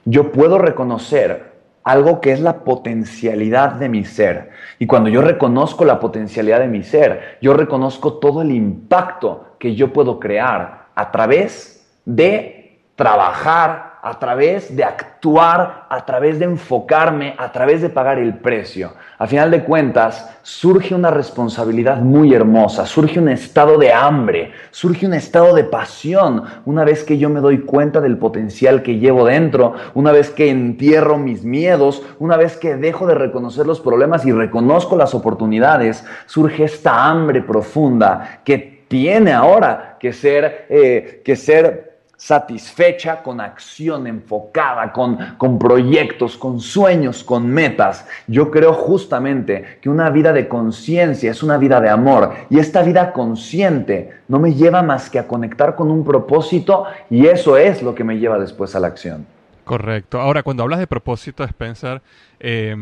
[0.04, 1.52] yo puedo reconocer
[1.84, 4.50] algo que es la potencialidad de mi ser.
[4.78, 9.74] Y cuando yo reconozco la potencialidad de mi ser, yo reconozco todo el impacto que
[9.74, 17.34] yo puedo crear a través de trabajar a través de actuar, a través de enfocarme,
[17.36, 18.92] a través de pagar el precio.
[19.18, 25.06] A final de cuentas, surge una responsabilidad muy hermosa, surge un estado de hambre, surge
[25.06, 29.24] un estado de pasión, una vez que yo me doy cuenta del potencial que llevo
[29.24, 34.24] dentro, una vez que entierro mis miedos, una vez que dejo de reconocer los problemas
[34.24, 41.36] y reconozco las oportunidades, surge esta hambre profunda que tiene ahora que ser, eh, que
[41.36, 41.87] ser
[42.18, 48.06] satisfecha con acción enfocada, con, con, proyectos, con sueños, con metas.
[48.26, 52.82] Yo creo justamente que una vida de conciencia es una vida de amor y esta
[52.82, 57.82] vida consciente no me lleva más que a conectar con un propósito y eso es
[57.82, 59.24] lo que me lleva después a la acción.
[59.64, 60.20] Correcto.
[60.20, 62.02] Ahora, cuando hablas de propósito, Spencer,
[62.40, 62.74] eh,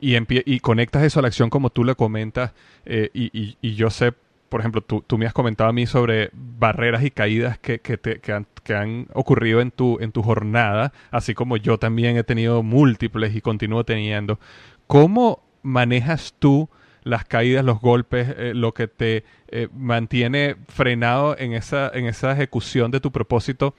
[0.00, 0.16] y,
[0.54, 2.52] y, conectas eso a la acción como tú le comentas,
[2.84, 4.12] eh, y, y, yo sé
[4.52, 7.96] por ejemplo, tú, tú, me has comentado a mí sobre barreras y caídas que, que,
[7.96, 12.16] te, que, han, que, han, ocurrido en tu, en tu jornada, así como yo también
[12.16, 14.38] he tenido múltiples y continúo teniendo.
[14.86, 16.68] ¿Cómo manejas tú
[17.04, 22.32] las caídas, los golpes, eh, lo que te eh, mantiene frenado en esa, en esa
[22.32, 23.74] ejecución de tu propósito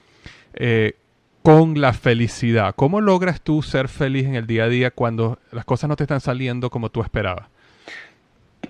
[0.54, 0.98] eh,
[1.42, 2.76] con la felicidad?
[2.76, 6.04] ¿Cómo logras tú ser feliz en el día a día cuando las cosas no te
[6.04, 7.48] están saliendo como tú esperabas?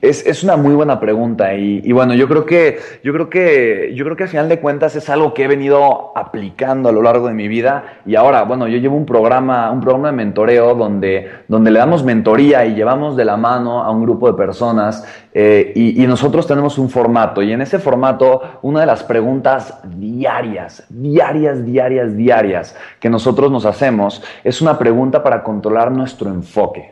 [0.03, 4.03] Es, es, una muy buena pregunta y, bueno, yo creo que yo creo que yo
[4.03, 7.29] creo que al final de cuentas es algo que he venido aplicando a lo largo
[7.29, 11.31] de mi vida y ahora, bueno, yo llevo un programa un programa de mentoreo donde
[11.47, 15.71] donde le damos mentoría y llevamos de la mano a un grupo de personas eh,
[15.73, 21.65] y, nosotros tenemos un formato y en ese formato una de las preguntas diarias, diarias,
[21.65, 26.91] diarias, diarias que nosotros nos hacemos es una pregunta para controlar nuestro enfoque.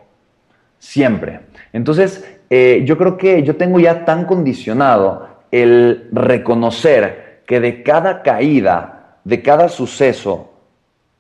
[0.79, 1.41] Siempre.
[1.73, 8.23] Entonces, eh, yo creo que yo tengo ya tan condicionado el reconocer que de cada
[8.23, 10.51] caída, de cada suceso,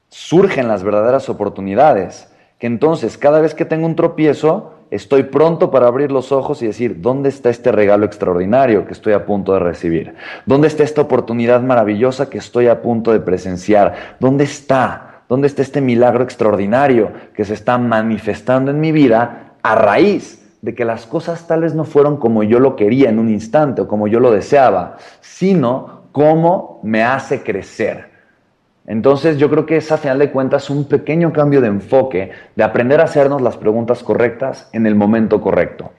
[0.09, 5.87] surgen las verdaderas oportunidades, que entonces cada vez que tengo un tropiezo, estoy pronto para
[5.87, 9.59] abrir los ojos y decir, ¿dónde está este regalo extraordinario que estoy a punto de
[9.59, 10.15] recibir?
[10.45, 14.17] ¿Dónde está esta oportunidad maravillosa que estoy a punto de presenciar?
[14.19, 15.21] ¿Dónde está?
[15.29, 20.75] ¿Dónde está este milagro extraordinario que se está manifestando en mi vida a raíz de
[20.75, 23.87] que las cosas tal vez no fueron como yo lo quería en un instante o
[23.87, 28.11] como yo lo deseaba, sino cómo me hace crecer.
[28.85, 32.63] Entonces yo creo que es a final de cuentas un pequeño cambio de enfoque, de
[32.63, 35.91] aprender a hacernos las preguntas correctas en el momento correcto.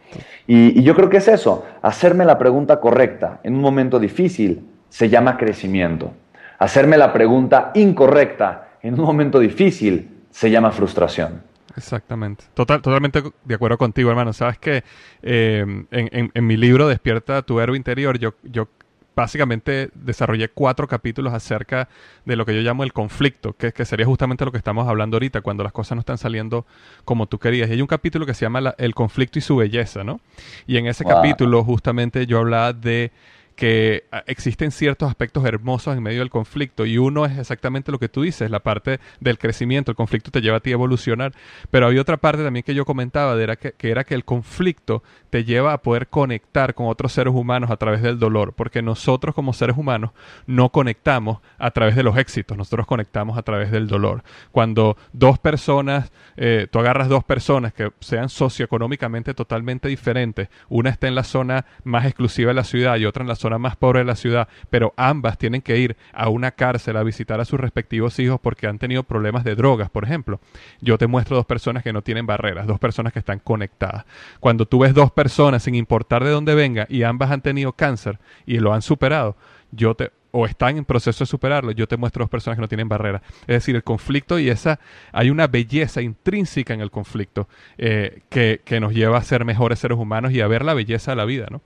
[0.47, 4.69] Y, y yo creo que es eso, hacerme la pregunta correcta en un momento difícil
[4.89, 6.11] se llama crecimiento.
[6.59, 11.43] Hacerme la pregunta incorrecta en un momento difícil se llama frustración.
[11.77, 12.45] Exactamente.
[12.55, 14.33] Total, totalmente de acuerdo contigo, hermano.
[14.33, 14.85] Sabes que
[15.23, 18.69] eh, en, en, mi libro Despierta tu héroe interior, yo, yo
[19.15, 21.89] básicamente desarrollé cuatro capítulos acerca
[22.25, 25.17] de lo que yo llamo el conflicto, que, que, sería justamente lo que estamos hablando
[25.17, 26.67] ahorita, cuando las cosas no están saliendo
[27.05, 27.69] como tú querías.
[27.69, 30.21] Y hay un capítulo que se llama El conflicto y su belleza, ¿no?
[30.67, 33.13] Y en ese capítulo justamente yo hablaba de
[33.55, 37.99] que ah, existen ciertos aspectos hermosos en medio del conflicto y uno es exactamente lo
[37.99, 41.33] que tú dices, la parte del crecimiento, el conflicto te lleva a ti a evolucionar,
[41.71, 45.03] pero hay otra parte también que yo comentaba, era que, que, era que el conflicto
[45.31, 49.35] te lleva a poder conectar con otros seres humanos a través del dolor, porque nosotros
[49.35, 50.11] como seres humanos
[50.47, 54.23] no conectamos a través de los éxitos, nosotros conectamos a través del dolor.
[54.51, 61.09] Cuando dos personas, eh, tú agarras dos personas que sean socioeconómicamente totalmente diferentes, una está
[61.09, 63.99] en la zona más exclusiva de la ciudad y otra en la zona más pobre
[63.99, 67.61] de la ciudad, pero ambas tienen que ir a una cárcel a visitar a sus
[67.61, 70.41] respectivos hijos porque han tenido problemas de drogas, por ejemplo.
[70.81, 74.07] Yo te muestro dos personas que no tienen barreras, dos personas que están conectadas.
[74.41, 78.19] Cuando tú ves dos personas, sin importar de dónde venga, y ambas han tenido cáncer
[78.47, 79.37] y lo han superado,
[79.73, 82.69] yo te o están en proceso de superarlo, yo te muestro dos personas que no
[82.69, 83.21] tienen barreras.
[83.43, 84.81] Es decir, el conflicto y esa,
[85.13, 89.79] hay una belleza intrínseca en el conflicto eh, que, que, nos lleva a ser mejores
[89.79, 91.61] seres humanos y a ver la belleza de la vida, ¿no?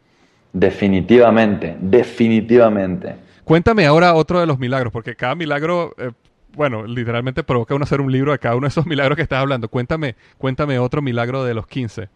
[0.59, 3.15] Definitivamente, definitivamente.
[3.45, 6.13] Cuéntame ahora otro de los milagros, porque cada milagro, eh,
[6.55, 9.41] bueno, literalmente provoca uno hacer un libro de cada uno de esos milagros que estás
[9.41, 9.69] hablando.
[9.69, 12.09] Cuéntame, cuéntame otro milagro de los 15.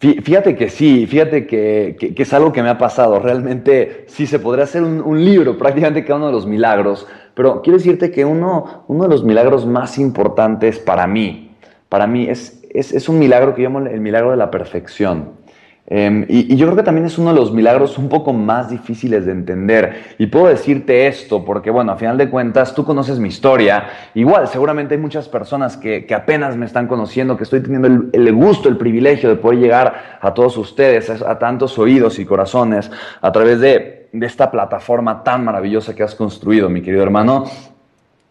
[0.00, 3.20] Fíjate que sí, fíjate que, que, es algo que me ha pasado.
[3.20, 7.06] Realmente sí se podría hacer un, un, libro, prácticamente cada uno de los milagros.
[7.34, 11.54] Pero quiero decirte que uno, uno de los milagros más importantes para mí,
[11.88, 15.43] para mí es, es, es un milagro que llamo el milagro de la perfección.
[15.86, 19.26] Eh, y, yo creo que también es uno de los milagros un poco más difíciles
[19.26, 20.14] de entender.
[20.18, 23.84] Y puedo decirte esto porque, bueno, a final de cuentas, tú conoces mi historia.
[24.14, 28.10] Igual, seguramente hay muchas personas que, que apenas me están conociendo, que estoy teniendo el,
[28.12, 32.24] el, gusto, el privilegio de poder llegar a todos ustedes, a, a tantos oídos y
[32.24, 37.44] corazones, a través de, de esta plataforma tan maravillosa que has construido, mi querido hermano.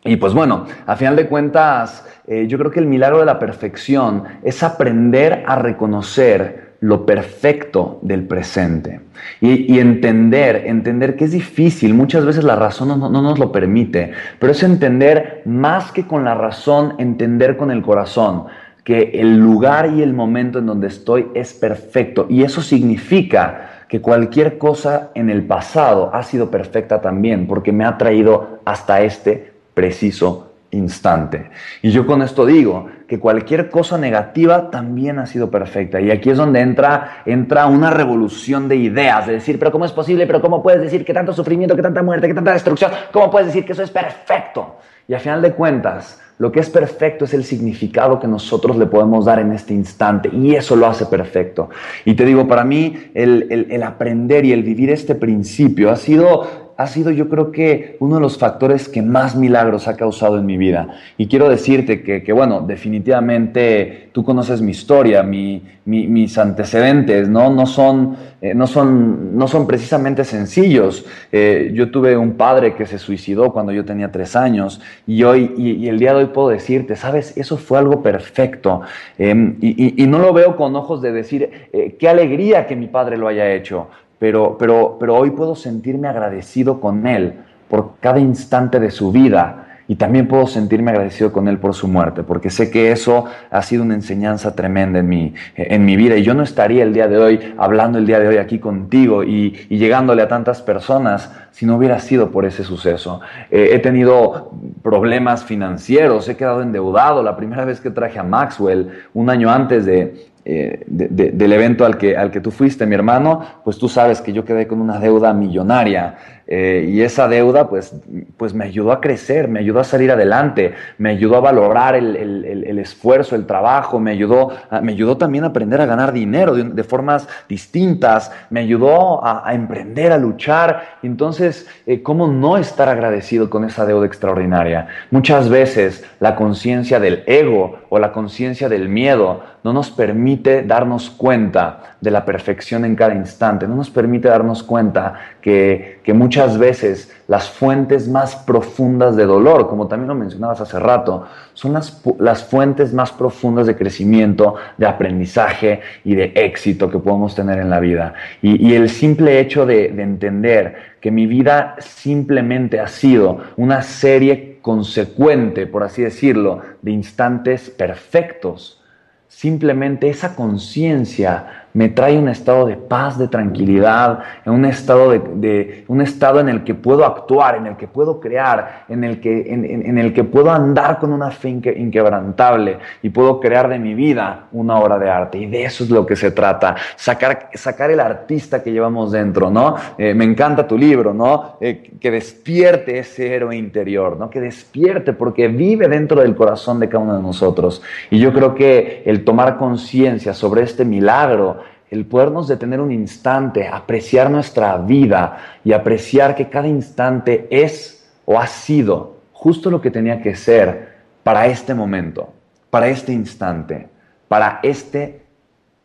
[0.06, 3.40] Y pues bueno, a final de cuentas, eh, yo creo que el milagro de la
[3.40, 9.00] perfección es aprender a reconocer lo perfecto del presente.
[9.40, 14.12] Y, entender, entender que es difícil, muchas veces la razón no, no, nos lo permite,
[14.38, 18.48] pero es entender más que con la razón, entender con el corazón
[18.84, 22.26] que el lugar y el momento en donde estoy es perfecto.
[22.30, 27.86] Y eso significa que cualquier cosa en el pasado ha sido perfecta también, porque me
[27.86, 31.50] ha traído hasta este preciso instante.
[31.82, 36.02] Y yo con esto digo que cualquier cosa negativa también ha sido perfecta.
[36.02, 39.92] Y aquí es donde entra, entra una revolución de ideas, de decir, pero ¿cómo es
[39.92, 40.26] posible?
[40.26, 42.90] ¿Pero cómo puedes decir que tanto sufrimiento, que tanta muerte, que tanta destrucción?
[43.12, 44.78] ¿Cómo puedes decir que eso es perfecto?
[45.08, 48.88] Y a final de cuentas, lo que es perfecto es el significado que nosotros le
[48.88, 51.70] podemos dar en este instante y eso lo hace perfecto.
[52.06, 55.98] Y te digo, para mí el, el, el aprender y el vivir este principio ha
[55.98, 60.38] sido ha sido yo creo que uno de los factores que más milagros ha causado
[60.38, 60.88] en mi vida.
[61.18, 67.28] Y quiero decirte que, que bueno, definitivamente tú conoces mi historia, mi, mi, mis antecedentes,
[67.28, 67.50] ¿no?
[67.50, 71.06] No son, eh, no son, no son precisamente sencillos.
[71.32, 75.54] Eh, yo tuve un padre que se suicidó cuando yo tenía tres años y hoy,
[75.58, 78.82] y, el día de hoy puedo decirte, sabes, eso fue algo perfecto.
[79.18, 82.88] Eh, y, y, no lo veo con ojos de decir, eh, qué alegría que mi
[82.88, 83.88] padre lo haya hecho
[84.24, 87.34] pero, pero, pero hoy puedo sentirme agradecido con Él
[87.68, 91.90] por cada instante de su vida y también puedo sentirme agradecido con Él por su
[91.90, 96.16] muerte, porque sé que eso ha sido una enseñanza tremenda en mi, en mi vida
[96.16, 99.26] y yo no estaría el día de hoy hablando el día de hoy aquí contigo
[99.26, 103.20] y, y llegándole a tantas personas si no hubiera sido por ese suceso.
[103.52, 107.22] Eh, he tenido problemas financieros, he quedado endeudado.
[107.22, 111.54] La primera vez que traje a Maxwell, un año antes de, eh, de, de, del
[111.54, 114.68] evento al que, al que tú fuiste, mi hermano, pues tú sabes que yo quedé
[114.68, 117.96] con una deuda millonaria eh, y esa deuda pues,
[118.38, 122.16] pues me ayudó a crecer, me ayudó a salir adelante, me ayudó a valorar el,
[122.16, 124.52] el, el esfuerzo, el trabajo, me ayudó,
[124.82, 129.54] me ayudó también a aprender a ganar dinero de, formas distintas, me ayudó a, a
[129.54, 130.98] emprender, a luchar.
[131.02, 134.88] Entonces, eh, ¿cómo no estar agradecido con esa deuda extraordinaria?
[135.12, 141.10] Muchas veces la conciencia del ego o la conciencia del miedo no nos permite darnos
[141.10, 146.58] cuenta de la perfección en cada instante, no nos permite darnos cuenta que, que muchas
[146.58, 152.04] veces las fuentes más profundas de dolor, como también lo mencionabas hace rato, son las,
[152.20, 157.70] las fuentes más profundas de crecimiento, de aprendizaje y de éxito que podemos tener en
[157.70, 158.14] la vida.
[158.42, 163.82] Y, y el simple hecho de, de entender que mi vida simplemente ha sido una
[163.82, 168.82] serie consecuente, por así decirlo, de instantes perfectos,
[169.30, 176.02] simplemente esa conciencia me trae un estado de paz, de tranquilidad, un estado, de, un
[176.02, 179.98] estado en el que puedo actuar, en el que puedo crear, en el que, en,
[179.98, 184.78] el que puedo andar con una fe inquebrantable y puedo crear de mi vida una
[184.80, 185.38] obra de arte.
[185.40, 189.50] Y de eso es lo que se trata, sacar, sacar el artista que llevamos dentro,
[189.50, 189.76] ¿no?
[189.98, 191.58] Eh, me encanta tu libro, ¿no?
[191.60, 194.30] Eh, que despierte ese héroe interior, ¿no?
[194.30, 197.82] Que despierte porque vive dentro del corazón de cada uno de nosotros.
[198.12, 201.63] Y yo creo que el tomar conciencia sobre este milagro,
[201.94, 208.40] el podernos detener un instante, apreciar nuestra vida y apreciar que cada instante es o
[208.40, 212.34] ha sido justo lo que tenía que ser para este momento,
[212.72, 213.90] para este instante,
[214.28, 215.22] para este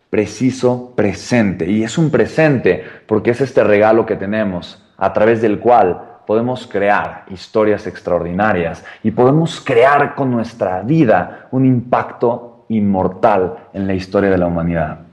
[0.08, 1.70] preciso presente.
[1.70, 6.66] Y es un presente porque es este regalo que tenemos a través del cual podemos
[6.66, 14.30] crear historias extraordinarias y podemos crear con nuestra vida un impacto inmortal en la historia
[14.30, 15.07] de la humanidad.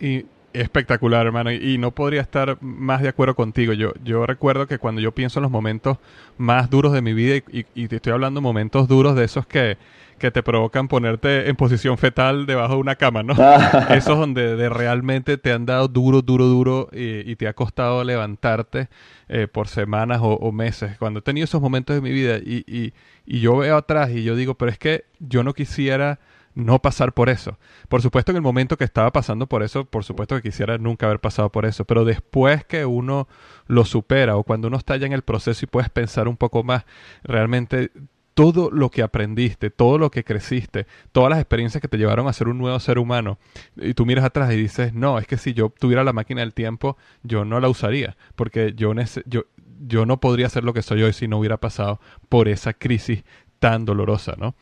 [0.00, 0.26] Y
[0.60, 1.52] espectacular, hermano.
[1.52, 3.72] Y, no podría estar más de acuerdo contigo.
[3.72, 5.98] Yo, yo recuerdo que cuando yo pienso en los momentos
[6.38, 9.76] más duros de mi vida, y, te estoy hablando momentos duros de esos que,
[10.18, 13.34] que te provocan ponerte en posición fetal debajo de una cama, ¿no?
[13.94, 18.88] Esos donde de realmente te han dado duro, duro, duro y, te ha costado levantarte
[19.28, 20.96] eh, por semanas o, o, meses.
[20.98, 22.94] Cuando he tenido esos momentos de mi vida y, y,
[23.26, 26.18] y yo veo atrás y yo digo, pero es que yo no quisiera
[26.56, 27.58] no pasar por eso.
[27.88, 31.06] Por supuesto en el momento que estaba pasando por eso, por supuesto que quisiera nunca
[31.06, 33.28] haber pasado por eso, pero después que uno
[33.66, 36.64] lo supera o cuando uno está ya en el proceso y puedes pensar un poco
[36.64, 36.86] más,
[37.22, 37.92] realmente
[38.32, 42.32] todo lo que aprendiste, todo lo que creciste, todas las experiencias que te llevaron a
[42.32, 43.38] ser un nuevo ser humano,
[43.76, 46.54] y tú miras atrás y dices, no, es que si yo tuviera la máquina del
[46.54, 48.94] tiempo, yo no la usaría, porque yo,
[49.26, 49.44] yo,
[49.86, 52.00] yo no podría ser lo que soy hoy si no hubiera pasado
[52.30, 53.24] por esa crisis
[53.58, 54.54] tan dolorosa, ¿no?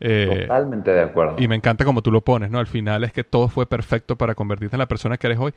[0.00, 1.36] Eh, Totalmente de acuerdo.
[1.38, 2.58] Y me encanta como tú lo pones, ¿no?
[2.58, 5.52] Al final es que todo fue perfecto para convertirte en la persona que eres hoy.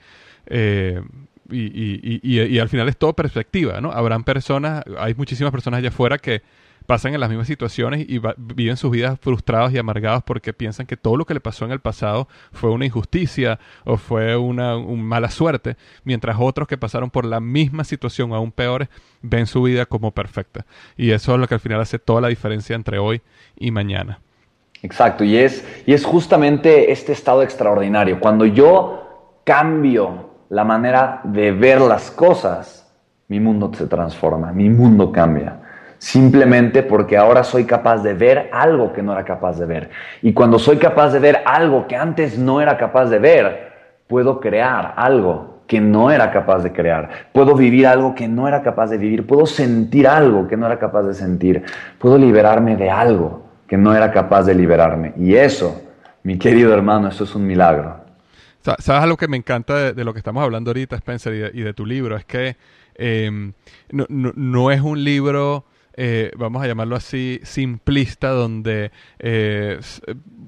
[0.47, 1.01] Eh,
[1.49, 3.91] y, al final es todo perspectiva, ¿no?
[3.91, 6.41] Habrán personas, hay muchísimas personas allá afuera que
[6.85, 10.97] pasan en las mismas situaciones y viven sus vidas frustrados y amargados porque piensan que
[10.97, 15.29] todo lo que le pasó en el pasado fue una injusticia o fue una mala
[15.29, 18.89] suerte, mientras otros que pasaron por la misma situación, aún peores,
[19.21, 20.65] ven su vida como perfecta.
[20.95, 23.21] Y eso es lo que al final hace toda la diferencia entre hoy
[23.57, 24.19] y mañana.
[24.81, 28.19] Exacto, y es, y es justamente este estado extraordinario.
[28.19, 32.85] Cuando yo cambio la manera de ver las cosas,
[33.27, 35.61] mi mundo se transforma, mi mundo cambia.
[36.05, 39.89] Simplemente porque ahora soy capaz de ver algo que no era capaz de ver.
[40.21, 43.73] Y cuando soy capaz de ver algo que antes no era capaz de ver,
[44.05, 47.09] puedo crear algo que no era capaz de crear.
[47.33, 49.25] Puedo vivir algo que no era capaz de vivir.
[49.25, 51.63] Puedo sentir algo que no era capaz de sentir.
[51.97, 55.13] Puedo liberarme de algo que no era capaz de liberarme.
[55.17, 55.81] Y eso,
[56.21, 57.95] mi querido hermano, eso es un milagro.
[58.61, 61.83] ¿Sabes algo que me encanta de, lo que estamos hablando ahorita, Spencer, y de, tu
[61.83, 62.15] libro?
[62.15, 62.57] Es que
[62.93, 63.53] em,
[63.89, 65.65] no, es un libro...
[65.97, 69.79] Eh, vamos a llamarlo así, simplista, donde, eh,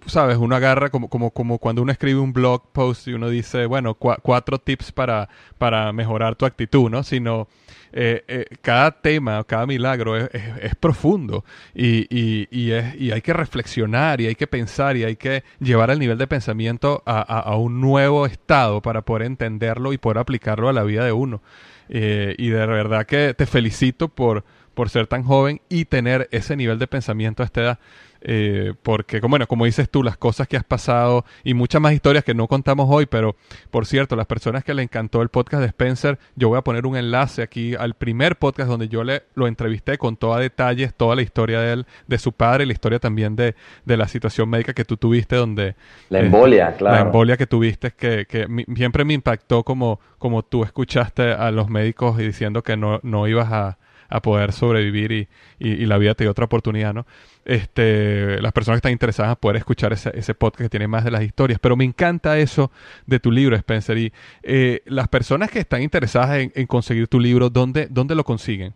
[0.06, 3.66] sabes, uno agarra como, como, como cuando uno escribe un blog post y uno dice,
[3.66, 7.04] bueno, cuatro tips para, para mejorar tu actitud, ¿no?
[7.04, 7.48] Sino
[7.94, 14.20] eh, eh, cada tema, cada milagro es, profundo y, y, es, y, hay que reflexionar
[14.20, 18.26] y hay que pensar y hay que llevar el nivel de pensamiento a, un nuevo
[18.26, 21.42] estado para poder entenderlo y poder aplicarlo a la vida de uno.
[21.90, 24.44] Eh, y de verdad que te felicito por,
[24.78, 27.80] por ser tan joven y tener ese nivel de pensamiento a esta edad.
[28.22, 32.24] Eh, porque, bueno, como dices tú, las cosas que has pasado y muchas más historias
[32.24, 33.36] que no contamos hoy, pero
[33.72, 36.86] por cierto, las personas que le encantó el podcast de Spencer, yo voy a poner
[36.86, 41.16] un enlace aquí al primer podcast donde yo le lo entrevisté con toda detalles, toda
[41.16, 44.74] la historia de él, de su padre, la historia también de, de la situación médica
[44.74, 45.76] que tú tuviste, donde...
[46.10, 46.98] La embolia, claro.
[46.98, 51.68] La embolia que tuviste, que, que siempre me impactó como, como tú escuchaste a los
[51.68, 53.80] médicos y diciendo que no, no ibas a
[54.10, 55.28] a poder sobrevivir y,
[55.60, 57.06] y, la vida te dio otra oportunidad, ¿no?
[57.46, 61.04] Este, las personas que están interesadas a poder escuchar ese, ese, podcast que tiene más
[61.04, 61.60] de las historias.
[61.60, 62.72] Pero me encanta eso
[63.06, 63.98] de tu libro, Spencer.
[63.98, 68.24] Y eh, las personas que están interesadas en, en conseguir tu libro, ¿dónde, ¿dónde lo
[68.24, 68.74] consiguen?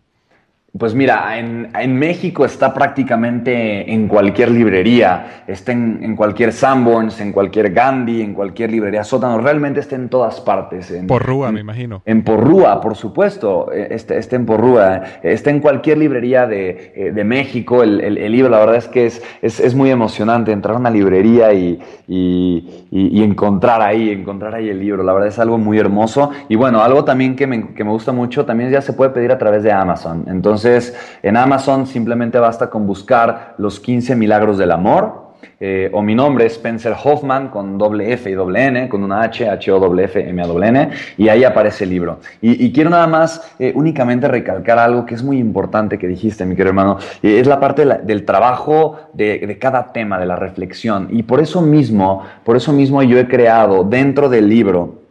[0.78, 7.30] Pues mira, en, en, México está prácticamente en cualquier librería, está en, cualquier Sanborns, en
[7.30, 10.90] cualquier Gandhi, en cualquier librería sótano, realmente está en todas partes.
[10.90, 12.00] En, Porrúa, me imagino.
[12.06, 17.12] En Porrúa, por supuesto, eh, está, está, en Porrúa, está en cualquier librería de, eh,
[17.12, 17.82] de México.
[17.82, 20.90] El, el, libro, la verdad es que es, es, es, muy emocionante entrar a una
[20.90, 25.02] librería y, y, y, encontrar ahí, encontrar ahí el libro.
[25.02, 26.30] La verdad es algo muy hermoso.
[26.48, 29.32] Y bueno, algo también que me, que me gusta mucho, también ya se puede pedir
[29.32, 30.24] a través de Amazon.
[30.28, 35.22] Entonces, entonces, en Amazon simplemente basta con buscar los 15 milagros del amor
[35.58, 39.22] eh, o mi nombre es Spencer Hoffman con doble F y doble N, con una
[39.22, 42.18] H, H O F M A N, y ahí aparece el libro.
[42.40, 46.56] Y, quiero nada más eh, únicamente recalcar algo que es muy importante que dijiste, mi
[46.56, 51.08] querido hermano, es la parte del trabajo de, de, cada tema, de la reflexión.
[51.10, 55.01] Y por eso mismo, por eso mismo yo he creado dentro del libro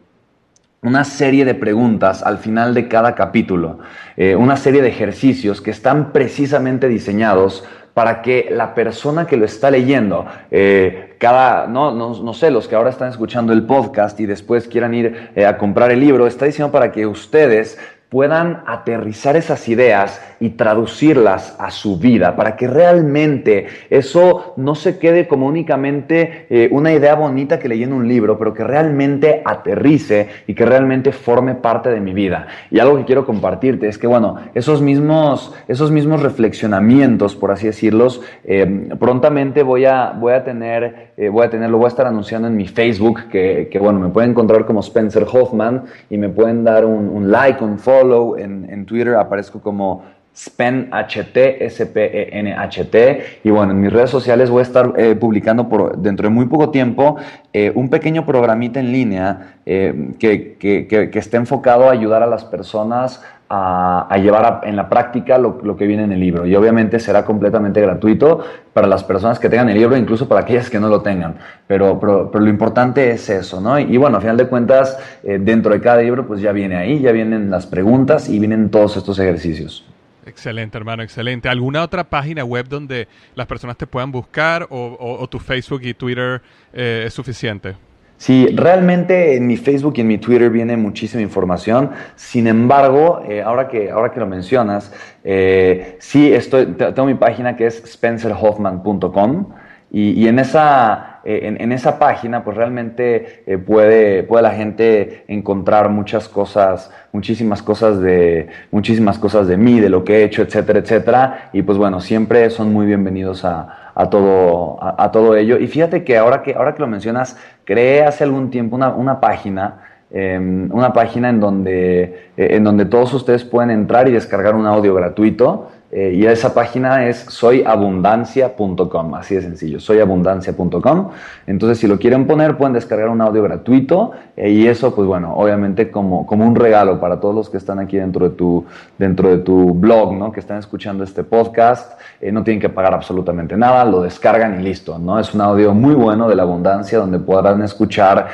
[0.82, 3.78] una serie de preguntas al final de cada capítulo,
[4.16, 7.64] eh, una serie de ejercicios que están precisamente diseñados
[7.94, 12.74] para que la persona que lo está leyendo, eh, cada, no, no, sé, los que
[12.74, 16.46] ahora están escuchando el podcast y después quieran ir eh, a comprar el libro, está
[16.46, 17.78] diseñado para que ustedes
[18.12, 24.98] puedan aterrizar esas ideas y traducirlas a su vida, para que realmente eso no se
[24.98, 29.40] quede como únicamente eh, una idea bonita que leí en un libro, pero que realmente
[29.42, 32.48] aterrice y que realmente forme parte de mi vida.
[32.70, 37.68] Y algo que quiero compartirte es que, bueno, esos mismos, esos mismos reflexionamientos, por así
[37.68, 41.88] decirlos, eh, prontamente voy a, voy a tener, eh, voy a tener, lo voy a
[41.88, 46.28] estar anunciando en mi Facebook, que, bueno, me pueden encontrar como Spencer Hoffman y me
[46.28, 48.01] pueden dar un, un like, un follow
[48.38, 53.22] en, Twitter aparezco como SpenHT, S-P-E-N-H-T.
[53.44, 56.46] Y bueno, en mis redes sociales voy a estar eh, publicando por dentro de muy
[56.46, 57.16] poco tiempo
[57.52, 62.26] eh, un pequeño programita en línea eh, que, que, que, esté enfocado a ayudar a
[62.26, 63.22] las personas
[63.54, 66.46] a, llevar en la práctica lo, que viene en el libro.
[66.46, 68.42] Y obviamente será completamente gratuito
[68.72, 71.36] para las personas que tengan el libro, incluso para aquellas que no lo tengan.
[71.66, 73.78] Pero, pero, lo importante es eso, ¿no?
[73.78, 77.00] Y, bueno, a final de cuentas, eh, dentro de cada libro, pues ya viene ahí,
[77.00, 79.84] ya vienen las preguntas y vienen todos estos ejercicios.
[80.24, 81.50] Excelente, hermano, excelente.
[81.50, 86.40] ¿Alguna otra página web donde las personas te puedan buscar o, tu Facebook y Twitter
[86.72, 87.74] eh, es suficiente?
[88.22, 91.90] Sí, realmente en mi Facebook y en mi Twitter viene muchísima información.
[92.14, 94.92] Sin embargo, eh, ahora, que, ahora que lo mencionas,
[95.24, 99.46] eh, sí estoy, tengo mi página que es spencerhoffman.com
[99.94, 106.30] y, en, esa, eh, en, esa página pues realmente puede, puede la gente encontrar muchas
[106.30, 111.50] cosas, muchísimas cosas, de, muchísimas cosas de mí, de lo que he hecho, etcétera, etcétera.
[111.52, 115.58] Y pues bueno, siempre son muy bienvenidos a, a todo, a, todo ello.
[115.58, 119.20] Y fíjate que ahora que, ahora que lo mencionas, creé hace algún tiempo una, una
[119.20, 119.80] página,
[120.10, 122.02] em, una página en donde,
[122.36, 126.54] eh, en donde todos ustedes pueden entrar y descargar un audio gratuito eh, y esa
[126.54, 131.10] página es soyabundancia.com, así de sencillo, soyabundancia.com.
[131.46, 135.34] Entonces, si lo quieren poner, pueden descargar un audio gratuito eh, y eso, pues bueno,
[135.36, 138.64] obviamente como, como un regalo para todos los que están aquí dentro de tu,
[138.96, 140.32] dentro de tu blog, ¿no?
[140.32, 142.00] que están escuchando este podcast.
[142.22, 144.98] Eh, no tienen que pagar absolutamente nada, lo descargan y listo.
[144.98, 145.18] ¿no?
[145.18, 148.28] Es un audio muy bueno de la abundancia donde podrán escuchar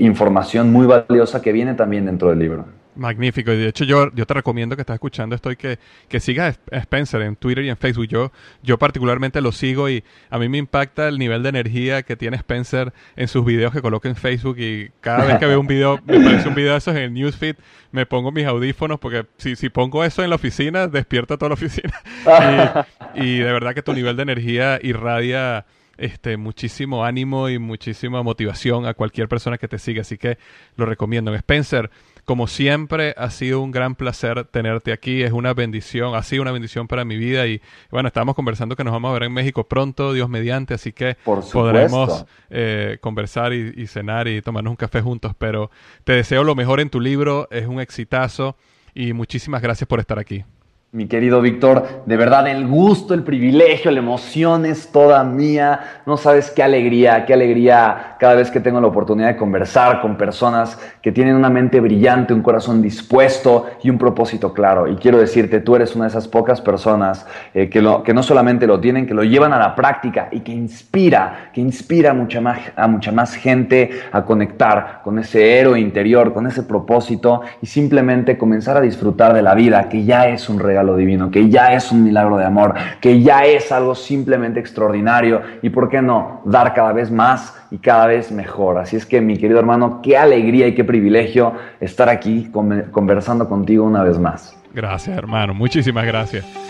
[0.00, 2.79] información muy valiosa que viene también dentro del libro.
[2.96, 3.52] Magnífico.
[3.52, 5.78] Y de hecho yo, yo te recomiendo que estás escuchando esto y que,
[6.08, 8.08] que sigas a Spencer en Twitter y en Facebook.
[8.08, 8.32] Yo,
[8.62, 12.36] yo particularmente lo sigo y a mí me impacta el nivel de energía que tiene
[12.36, 16.00] Spencer en sus videos que coloca en Facebook y cada vez que veo un video,
[16.04, 17.56] me parece un video de esos en el newsfeed,
[17.92, 21.54] me pongo mis audífonos porque si, si pongo eso en la oficina, despierta toda la
[21.54, 21.92] oficina.
[23.14, 25.64] y, y de verdad que tu nivel de energía irradia
[26.00, 30.00] este, muchísimo ánimo y muchísima motivación a cualquier persona que te siga.
[30.00, 30.38] Así que
[30.76, 31.32] lo recomiendo.
[31.34, 31.90] Spencer,
[32.24, 35.22] como siempre, ha sido un gran placer tenerte aquí.
[35.22, 37.46] Es una bendición, ha sido una bendición para mi vida.
[37.46, 37.60] Y
[37.90, 40.74] bueno, estábamos conversando que nos vamos a ver en México pronto, Dios mediante.
[40.74, 45.32] Así que podremos eh, conversar y, y cenar y tomarnos un café juntos.
[45.38, 45.70] Pero
[46.04, 47.48] te deseo lo mejor en tu libro.
[47.50, 48.56] Es un exitazo.
[48.94, 50.44] Y muchísimas gracias por estar aquí.
[50.92, 56.02] Mi querido Víctor, de verdad el gusto, el privilegio, la emoción es toda mía.
[56.04, 60.16] No sabes qué alegría, qué alegría cada vez que tengo la oportunidad de conversar con
[60.16, 64.88] personas que tienen una mente brillante, un corazón dispuesto y un propósito claro.
[64.88, 67.24] Y quiero decirte, tú eres una de esas pocas personas
[67.54, 70.40] eh, que, lo, que no solamente lo tienen, que lo llevan a la práctica y
[70.40, 75.60] que inspira, que inspira a mucha, más, a mucha más gente a conectar con ese
[75.60, 80.26] héroe interior, con ese propósito y simplemente comenzar a disfrutar de la vida, que ya
[80.26, 83.72] es un regalo lo divino, que ya es un milagro de amor, que ya es
[83.72, 88.78] algo simplemente extraordinario y, ¿por qué no?, dar cada vez más y cada vez mejor.
[88.78, 92.50] Así es que, mi querido hermano, qué alegría y qué privilegio estar aquí
[92.90, 94.56] conversando contigo una vez más.
[94.74, 95.54] Gracias, hermano.
[95.54, 96.69] Muchísimas gracias.